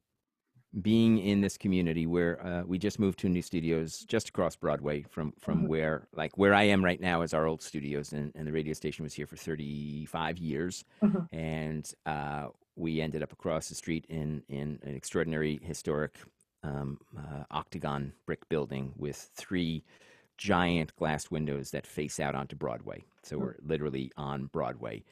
being 0.83 1.19
in 1.19 1.41
this 1.41 1.57
community 1.57 2.07
where 2.07 2.45
uh, 2.47 2.63
we 2.65 2.79
just 2.79 3.01
moved 3.01 3.19
to 3.19 3.29
new 3.29 3.43
studios 3.43 4.05
just 4.07 4.29
across 4.29 4.55
Broadway 4.55 5.05
from 5.11 5.33
from 5.39 5.59
mm-hmm. 5.59 5.69
where 5.69 6.09
like 6.15 6.39
where 6.39 6.55
I 6.55 6.65
am 6.65 6.85
right 6.85 7.01
now 7.01 7.23
is 7.23 7.35
our 7.35 7.47
old 7.47 7.61
studios 7.61 8.13
and, 8.13 8.31
and 8.37 8.47
the 8.47 8.53
radio 8.53 8.73
station 8.73 9.03
was 9.03 9.13
here 9.13 9.27
for 9.27 9.37
35 9.37 10.39
years 10.39 10.85
mm-hmm. 11.03 11.35
and 11.35 11.93
uh, 12.07 12.49
we 12.77 13.01
ended 13.01 13.23
up 13.23 13.33
across 13.33 13.69
the 13.69 13.75
street 13.75 14.07
in 14.09 14.43
in 14.49 14.79
an 14.83 14.95
extraordinary 14.95 15.59
historic 15.63 16.17
um, 16.63 16.99
uh, 17.19 17.45
octagon 17.51 18.13
brick 18.25 18.49
building 18.49 18.93
with 18.97 19.31
three 19.35 19.83
giant 20.39 20.95
glass 20.97 21.31
windows 21.33 21.73
that 21.73 21.87
face 21.87 22.21
out 22.21 22.37
onto 22.37 22.55
Broadway 22.55 23.03
so 23.25 23.37
mm-hmm. 23.37 23.47
we're 23.47 23.57
literally 23.67 24.13
on 24.17 24.47
Broadway 24.47 25.03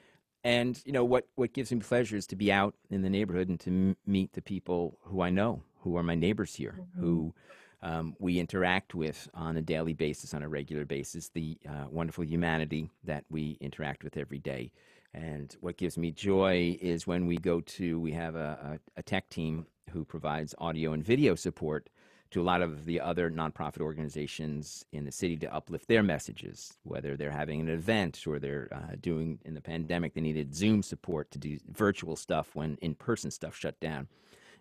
and 0.49 0.81
you 0.87 0.93
know 0.93 1.05
what 1.05 1.27
what 1.35 1.53
gives 1.53 1.71
me 1.71 1.79
pleasure 1.81 2.17
is 2.17 2.27
to 2.29 2.37
be 2.37 2.51
out 2.51 2.75
in 2.91 3.03
the 3.03 3.11
neighborhood 3.11 3.49
and 3.49 3.61
to 3.61 3.71
m- 3.71 3.97
meet 4.07 4.33
the 4.33 4.41
people 4.41 4.99
who 5.03 5.21
I 5.21 5.29
know, 5.29 5.63
who 5.83 5.97
are 5.99 6.03
my 6.03 6.15
neighbors 6.15 6.55
here, 6.55 6.79
mm-hmm. 6.81 7.01
who 7.01 7.35
um, 7.83 8.17
we 8.19 8.39
interact 8.39 8.95
with 8.95 9.29
on 9.35 9.59
a 9.59 9.63
daily 9.63 9.93
basis, 9.93 10.33
on 10.33 10.43
a 10.43 10.49
regular 10.49 10.87
basis. 10.87 11.29
The 11.29 11.59
uh, 11.69 11.87
wonderful 11.91 12.25
humanity 12.25 12.91
that 13.05 13.25
we 13.29 13.59
interact 13.61 14.03
with 14.03 14.17
every 14.17 14.39
day. 14.39 14.73
And 15.13 15.55
what 15.61 15.77
gives 15.77 15.99
me 15.99 16.11
joy 16.13 16.79
is 16.81 17.07
when 17.07 17.27
we 17.27 17.37
go 17.37 17.61
to, 17.61 18.01
we 18.01 18.13
have 18.13 18.35
a, 18.35 18.79
a, 18.97 19.01
a 19.01 19.03
tech 19.03 19.29
team 19.29 19.67
who 19.91 20.05
provides 20.05 20.55
audio 20.59 20.93
and 20.93 21.05
video 21.05 21.35
support 21.35 21.89
to 22.31 22.43
a 22.43 22.45
lot 22.45 22.61
of 22.61 22.85
the 22.85 23.01
other 23.01 23.31
nonprofit 23.31 23.81
organizations 23.81 24.85
in 24.93 25.05
the 25.05 25.13
city 25.13 25.37
to 25.37 25.55
uplift 25.55 25.89
their 25.89 26.03
messages, 26.03 26.77
whether 26.83 27.17
they're 27.17 27.31
having 27.31 27.61
an 27.61 27.69
event 27.69 28.23
or 28.27 28.39
they're 28.39 28.69
uh, 28.71 28.97
doing 29.01 29.39
in 29.45 29.55
the 29.55 29.61
pandemic, 29.61 30.15
they 30.15 30.21
needed 30.21 30.55
Zoom 30.55 30.83
support 30.83 31.31
to 31.31 31.39
do 31.39 31.59
virtual 31.71 32.17
stuff 32.17 32.51
when 32.55 32.77
in 32.83 32.95
person 32.95 33.31
stuff 33.31 33.57
shut 33.57 33.81
down. 33.81 34.09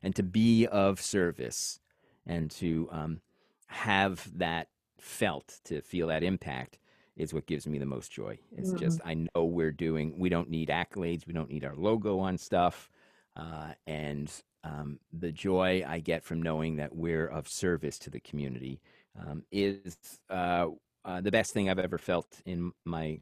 And 0.01 0.15
to 0.15 0.23
be 0.23 0.65
of 0.67 1.01
service 1.01 1.79
and 2.25 2.49
to 2.51 2.87
um, 2.91 3.21
have 3.67 4.29
that 4.37 4.69
felt, 4.99 5.59
to 5.65 5.81
feel 5.81 6.07
that 6.07 6.23
impact 6.23 6.79
is 7.17 7.33
what 7.33 7.47
gives 7.47 7.67
me 7.67 7.79
the 7.79 7.85
most 7.85 8.11
joy. 8.11 8.37
It's 8.55 8.69
mm-hmm. 8.69 8.79
just, 8.79 9.01
I 9.03 9.15
know 9.15 9.43
we're 9.43 9.71
doing, 9.71 10.17
we 10.17 10.29
don't 10.29 10.49
need 10.49 10.69
accolades, 10.69 11.27
we 11.27 11.33
don't 11.33 11.49
need 11.49 11.65
our 11.65 11.75
logo 11.75 12.19
on 12.19 12.37
stuff. 12.37 12.89
Uh, 13.35 13.73
and 13.85 14.31
um, 14.67 14.99
the 15.13 15.31
joy 15.31 15.83
I 15.87 15.99
get 15.99 16.23
from 16.23 16.41
knowing 16.41 16.77
that 16.77 16.95
we're 16.95 17.27
of 17.27 17.47
service 17.47 17.97
to 17.99 18.09
the 18.09 18.19
community 18.19 18.81
um, 19.19 19.43
is 19.51 19.97
uh, 20.29 20.67
uh, 21.05 21.21
the 21.21 21.31
best 21.31 21.53
thing 21.53 21.69
I've 21.69 21.79
ever 21.79 21.97
felt 21.97 22.41
in 22.45 22.71
my 22.85 23.19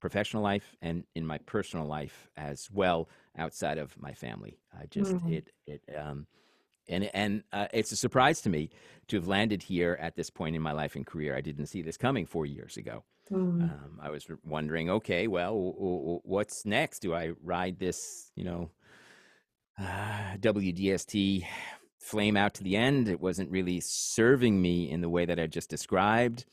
professional 0.00 0.42
life 0.42 0.76
and 0.80 1.04
in 1.14 1.26
my 1.26 1.38
personal 1.38 1.86
life 1.86 2.28
as 2.36 2.68
well 2.72 3.08
outside 3.36 3.78
of 3.78 3.96
my 4.00 4.12
family. 4.12 4.58
I 4.72 4.86
just 4.86 5.12
mm-hmm. 5.12 5.32
it 5.32 5.50
it 5.66 5.82
um, 5.96 6.26
and 6.88 7.10
and 7.14 7.42
uh, 7.52 7.66
it's 7.72 7.92
a 7.92 7.96
surprise 7.96 8.40
to 8.42 8.50
me 8.50 8.70
to 9.08 9.16
have 9.16 9.28
landed 9.28 9.62
here 9.62 9.98
at 10.00 10.16
this 10.16 10.30
point 10.30 10.56
in 10.56 10.62
my 10.62 10.72
life 10.72 10.96
and 10.96 11.06
career. 11.06 11.36
I 11.36 11.40
didn't 11.40 11.66
see 11.66 11.82
this 11.82 11.96
coming 11.96 12.26
four 12.26 12.46
years 12.46 12.76
ago. 12.76 13.04
Mm-hmm. 13.30 13.62
Um, 13.62 14.00
I 14.00 14.10
was 14.10 14.26
wondering, 14.44 14.88
okay, 14.88 15.26
well, 15.26 15.52
w- 15.52 15.98
w- 15.98 16.20
what's 16.24 16.64
next? 16.64 17.00
Do 17.00 17.14
I 17.14 17.32
ride 17.42 17.78
this, 17.78 18.32
you 18.36 18.44
know, 18.44 18.70
uh, 19.80 20.36
WDST 20.38 21.46
flame 22.00 22.36
out 22.36 22.54
to 22.54 22.64
the 22.64 22.76
end. 22.76 23.08
It 23.08 23.20
wasn't 23.20 23.50
really 23.50 23.80
serving 23.80 24.60
me 24.60 24.90
in 24.90 25.00
the 25.00 25.08
way 25.08 25.24
that 25.26 25.38
I 25.38 25.46
just 25.46 25.70
described. 25.70 26.44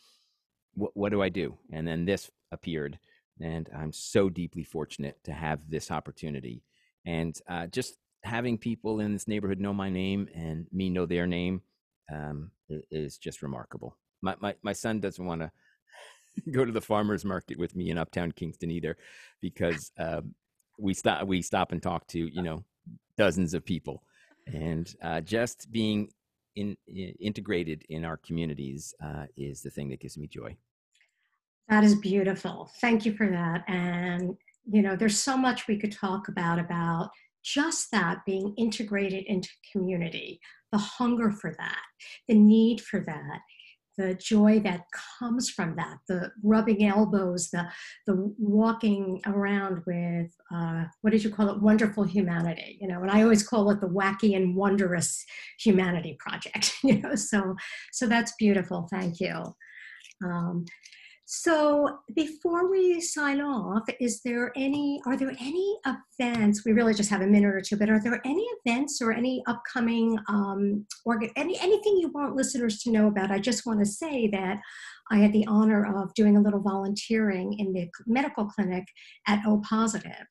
What, 0.76 0.92
what 0.96 1.12
do 1.12 1.22
I 1.22 1.30
do? 1.30 1.58
And 1.72 1.88
then 1.88 2.06
this 2.06 2.30
appeared, 2.52 3.00
and 3.40 3.70
I'm 3.76 3.92
so 3.92 4.30
deeply 4.30 4.64
fortunate 4.64 5.18
to 5.24 5.34
have 5.34 5.70
this 5.70 5.92
opportunity. 5.92 6.64
And 7.06 7.38
uh, 7.48 7.68
just 7.68 7.96
having 8.24 8.58
people 8.58 9.00
in 9.00 9.14
this 9.14 9.28
neighborhood 9.28 9.60
know 9.60 9.74
my 9.74 9.90
name 9.90 10.28
and 10.36 10.66
me 10.72 10.90
know 10.90 11.06
their 11.06 11.28
name 11.28 11.62
um, 12.12 12.52
is 12.92 13.18
just 13.18 13.42
remarkable. 13.42 13.96
My, 14.22 14.36
my, 14.40 14.56
my 14.64 14.74
son 14.74 15.00
doesn't 15.00 15.26
want 15.26 15.42
to 15.42 15.52
go 16.52 16.66
to 16.66 16.72
the 16.72 16.82
farmer's 16.82 17.24
market 17.24 17.58
with 17.58 17.76
me 17.76 17.90
in 17.92 17.98
uptown 17.98 18.32
Kingston 18.32 18.72
either 18.72 18.98
because 19.42 19.92
um, 19.98 20.34
we 20.78 20.94
stop 20.94 21.26
we 21.26 21.42
stop 21.42 21.72
and 21.72 21.82
talk 21.82 22.06
to 22.08 22.20
you 22.20 22.42
know 22.42 22.64
dozens 23.18 23.54
of 23.54 23.66
people, 23.66 24.04
and 24.48 24.96
uh, 25.02 25.22
just 25.22 25.72
being 25.72 26.10
in, 26.56 26.78
in, 26.88 27.14
integrated 27.20 27.84
in 27.90 28.06
our 28.06 28.18
communities 28.18 28.94
uh, 29.04 29.26
is 29.36 29.62
the 29.62 29.70
thing 29.70 29.90
that 29.90 30.00
gives 30.00 30.18
me 30.18 30.28
joy. 30.28 30.56
That 31.70 31.84
is 31.84 31.96
beautiful. 31.96 32.72
Thank 32.80 33.06
you 33.06 33.14
for 33.14 33.28
that. 33.30 33.64
And 33.68 34.38
you 34.72 34.82
know, 34.82 34.96
there's 34.96 35.20
so 35.20 35.38
much 35.38 35.68
we 35.68 35.78
could 35.78 35.92
talk 35.92 36.28
about 36.28 36.60
about 36.60 37.12
just 37.44 37.92
that 37.92 38.26
being 38.26 38.54
integrated 38.58 39.26
into 39.26 39.50
community, 39.72 40.40
the 40.72 40.78
hunger 40.80 41.32
for 41.32 41.54
that, 41.60 41.84
the 42.28 42.34
need 42.34 42.82
for 42.82 43.02
that, 43.02 43.40
the 43.98 44.14
joy 44.16 44.60
that 44.60 44.86
comes 45.20 45.50
from 45.50 45.76
that, 45.76 45.98
the 46.08 46.32
rubbing 46.44 46.86
elbows, 46.86 47.50
the 47.50 47.68
the 48.06 48.34
walking 48.38 49.22
around 49.26 49.84
with 49.86 50.32
uh, 50.54 50.86
what 51.02 51.12
did 51.12 51.24
you 51.24 51.30
call 51.30 51.50
it? 51.50 51.62
Wonderful 51.62 52.04
humanity, 52.04 52.78
you 52.82 52.88
know. 52.88 53.02
And 53.02 53.12
I 53.12 53.24
always 53.24 53.48
call 53.48 53.70
it 53.72 53.82
the 53.82 53.88
wacky 53.88 54.36
and 54.36 54.56
wondrous 54.56 55.26
humanity 55.60 56.18
project, 56.20 56.74
you 56.84 57.02
know. 57.02 57.16
So 57.16 57.56
so 57.92 58.08
that's 58.08 58.34
beautiful. 58.38 58.88
Thank 58.92 59.20
you. 59.20 59.56
Um, 60.24 60.66
So 61.28 62.00
before 62.16 62.70
we 62.70 63.02
sign 63.02 63.42
off, 63.42 63.82
is 64.00 64.22
there 64.22 64.54
any, 64.56 65.02
are 65.08 65.18
there 65.18 65.36
any 65.40 65.78
events, 65.88 66.64
we 66.64 66.72
really 66.72 66.94
just 66.94 67.10
have 67.10 67.22
a 67.22 67.28
minute 67.28 67.54
or 67.54 67.62
two, 67.62 67.78
but 67.78 67.90
are 67.90 68.00
there 68.00 68.22
any 68.26 68.48
events 68.64 69.02
or 69.02 69.12
any 69.12 69.44
upcoming, 69.48 70.20
um, 70.28 70.86
or 71.04 71.20
any, 71.36 71.60
anything 71.60 71.98
you 71.98 72.12
want 72.14 72.36
listeners 72.36 72.78
to 72.84 72.92
know 72.92 73.08
about? 73.08 73.32
I 73.32 73.40
just 73.40 73.66
want 73.66 73.80
to 73.80 73.88
say 73.88 74.28
that 74.34 74.60
I 75.10 75.18
had 75.18 75.34
the 75.34 75.48
honor 75.48 75.98
of 76.00 76.14
doing 76.14 76.38
a 76.38 76.42
little 76.42 76.62
volunteering 76.62 77.58
in 77.58 77.74
the 77.74 77.90
medical 78.06 78.46
clinic 78.46 78.86
at 79.28 79.44
O 79.48 79.62
Positive. 79.68 80.28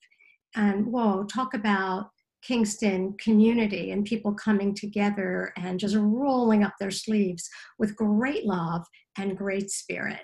And 0.54 0.87
whoa, 0.87 1.24
talk 1.24 1.54
about 1.54 2.11
Kingston 2.42 3.16
community 3.18 3.90
and 3.90 4.04
people 4.04 4.33
coming 4.33 4.74
together 4.74 5.52
and 5.57 5.80
just 5.80 5.96
rolling 5.96 6.62
up 6.62 6.74
their 6.78 6.92
sleeves 6.92 7.48
with 7.80 7.96
great 7.96 8.44
love 8.44 8.85
and 9.18 9.37
great 9.37 9.70
spirit. 9.70 10.20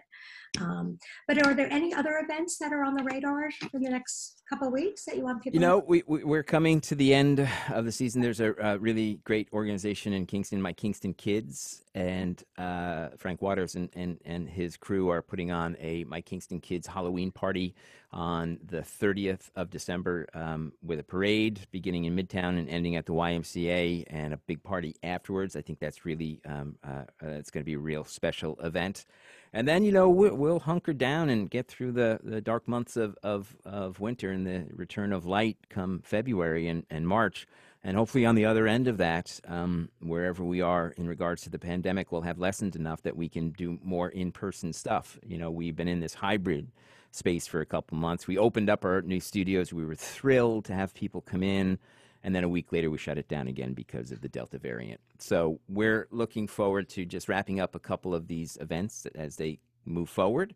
Um, 0.58 0.98
but 1.28 1.44
are 1.46 1.54
there 1.54 1.70
any 1.72 1.94
other 1.94 2.20
events 2.24 2.58
that 2.58 2.72
are 2.72 2.84
on 2.84 2.94
the 2.94 3.04
radar 3.04 3.50
for 3.70 3.78
the 3.78 3.88
next 3.88 4.42
couple 4.48 4.66
of 4.66 4.72
weeks 4.72 5.04
that 5.04 5.16
you 5.16 5.22
want 5.22 5.42
people? 5.42 5.54
You 5.54 5.60
know, 5.60 5.78
we, 5.86 6.02
we 6.06 6.36
are 6.36 6.42
coming 6.42 6.80
to 6.82 6.94
the 6.94 7.14
end 7.14 7.48
of 7.70 7.84
the 7.84 7.92
season. 7.92 8.20
There's 8.20 8.40
a, 8.40 8.54
a 8.60 8.78
really 8.78 9.20
great 9.24 9.48
organization 9.52 10.12
in 10.12 10.26
Kingston, 10.26 10.60
my 10.60 10.72
Kingston 10.72 11.14
Kids, 11.14 11.82
and 11.94 12.42
uh, 12.58 13.08
Frank 13.16 13.42
Waters 13.42 13.74
and, 13.74 13.88
and 13.94 14.18
and 14.24 14.48
his 14.48 14.76
crew 14.76 15.08
are 15.08 15.22
putting 15.22 15.50
on 15.50 15.76
a 15.80 16.04
my 16.04 16.20
Kingston 16.20 16.60
Kids 16.60 16.86
Halloween 16.86 17.30
party 17.30 17.74
on 18.12 18.58
the 18.64 18.80
30th 18.80 19.50
of 19.56 19.70
December 19.70 20.26
um, 20.34 20.72
with 20.82 20.98
a 20.98 21.04
parade 21.04 21.60
beginning 21.70 22.04
in 22.04 22.16
Midtown 22.16 22.58
and 22.58 22.68
ending 22.68 22.96
at 22.96 23.06
the 23.06 23.12
YMCA 23.12 24.04
and 24.08 24.34
a 24.34 24.36
big 24.36 24.62
party 24.62 24.96
afterwards. 25.02 25.56
I 25.56 25.62
think 25.62 25.78
that's 25.78 26.04
really 26.04 26.40
um, 26.44 26.76
uh, 26.82 27.04
uh, 27.22 27.28
it's 27.28 27.50
going 27.50 27.62
to 27.62 27.66
be 27.66 27.74
a 27.74 27.78
real 27.78 28.04
special 28.04 28.58
event 28.60 29.04
and 29.52 29.66
then 29.66 29.82
you 29.82 29.92
know 29.92 30.08
we'll, 30.08 30.34
we'll, 30.34 30.60
hunker 30.60 30.92
down 30.92 31.28
and 31.28 31.50
get 31.50 31.66
through 31.66 31.92
the, 31.92 32.20
the 32.22 32.40
dark 32.40 32.68
months 32.68 32.96
of, 32.96 33.16
of, 33.22 33.56
of 33.64 33.98
winter 33.98 34.30
and 34.30 34.46
the 34.46 34.66
return 34.74 35.12
of 35.12 35.26
light 35.26 35.56
come 35.68 36.00
February 36.04 36.68
and, 36.68 36.84
and 36.90 37.06
March. 37.06 37.46
And 37.82 37.96
hopefully, 37.96 38.26
on 38.26 38.34
the 38.34 38.44
other 38.44 38.68
end 38.68 38.88
of 38.88 38.98
that, 38.98 39.40
um, 39.48 39.88
wherever 40.00 40.44
we 40.44 40.60
are 40.60 40.92
in 40.98 41.08
regards 41.08 41.42
to 41.42 41.50
the 41.50 41.58
pandemic, 41.58 42.12
we'll 42.12 42.20
have 42.20 42.38
lessened 42.38 42.76
enough 42.76 43.00
that 43.02 43.16
we 43.16 43.26
can 43.26 43.50
do 43.50 43.78
more 43.82 44.10
in 44.10 44.32
person 44.32 44.74
stuff. 44.74 45.18
You 45.26 45.38
know, 45.38 45.50
we've 45.50 45.74
been 45.74 45.88
in 45.88 46.00
this 46.00 46.12
hybrid 46.12 46.70
space 47.10 47.46
for 47.46 47.60
a 47.60 47.66
couple 47.66 47.96
months. 47.96 48.26
We 48.26 48.38
opened 48.38 48.70
up 48.70 48.84
our 48.84 49.02
new 49.02 49.20
studios. 49.20 49.72
We 49.72 49.84
were 49.84 49.94
thrilled 49.94 50.64
to 50.66 50.74
have 50.74 50.94
people 50.94 51.20
come 51.20 51.42
in 51.42 51.78
and 52.22 52.34
then 52.34 52.44
a 52.44 52.48
week 52.48 52.72
later 52.72 52.90
we 52.90 52.98
shut 52.98 53.18
it 53.18 53.28
down 53.28 53.48
again 53.48 53.72
because 53.72 54.12
of 54.12 54.20
the 54.20 54.28
Delta 54.28 54.58
variant. 54.58 55.00
So 55.18 55.60
we're 55.68 56.06
looking 56.10 56.46
forward 56.46 56.88
to 56.90 57.04
just 57.04 57.28
wrapping 57.28 57.60
up 57.60 57.74
a 57.74 57.78
couple 57.78 58.14
of 58.14 58.28
these 58.28 58.58
events 58.60 59.06
as 59.14 59.36
they 59.36 59.58
move 59.84 60.08
forward, 60.08 60.54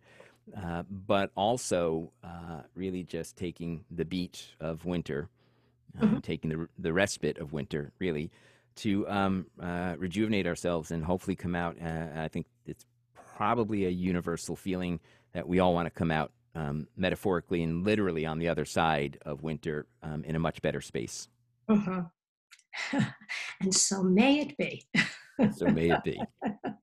uh, 0.57 0.83
but 0.91 1.31
also 1.35 2.13
uh, 2.23 2.63
really 2.75 3.03
just 3.03 3.37
taking 3.37 3.85
the 3.91 4.05
beat 4.05 4.49
of 4.61 4.85
winter, 4.85 5.29
um, 6.01 6.09
mm-hmm. 6.09 6.19
taking 6.19 6.51
the 6.51 6.69
the 6.79 6.93
respite 6.93 7.39
of 7.39 7.53
winter, 7.53 7.93
really, 7.99 8.31
to 8.77 9.09
um, 9.09 9.47
uh, 9.61 9.95
rejuvenate 9.99 10.47
ourselves 10.47 10.91
and 10.91 11.05
hopefully 11.05 11.37
come 11.37 11.55
out. 11.55 11.77
Uh, 11.83 12.09
I 12.17 12.29
think 12.29 12.47
it's 12.67 12.85
probably 13.37 13.87
a 13.87 13.91
universal 13.91 14.55
feeling 14.55 15.01
that 15.33 15.49
we 15.49 15.61
all 15.61 15.73
want 15.73 15.87
to 15.87 15.91
come 15.91 16.11
out 16.11 16.31
um, 16.55 16.87
metaphorically 16.97 17.63
and 17.63 17.85
literally 17.85 18.27
on 18.27 18.39
the 18.39 18.49
other 18.49 18.65
side 18.65 19.19
of 19.23 19.43
winter 19.43 19.87
um, 20.03 20.25
in 20.25 20.37
a 20.37 20.39
much 20.39 20.63
better 20.63 20.81
space. 20.81 21.29
Uh-huh. 21.69 22.03
and 23.61 23.75
so 23.75 24.03
may 24.03 24.41
it 24.41 24.57
be. 24.57 24.85
so 25.57 25.67
may 25.67 25.91
it 25.91 26.05
be. 26.05 26.21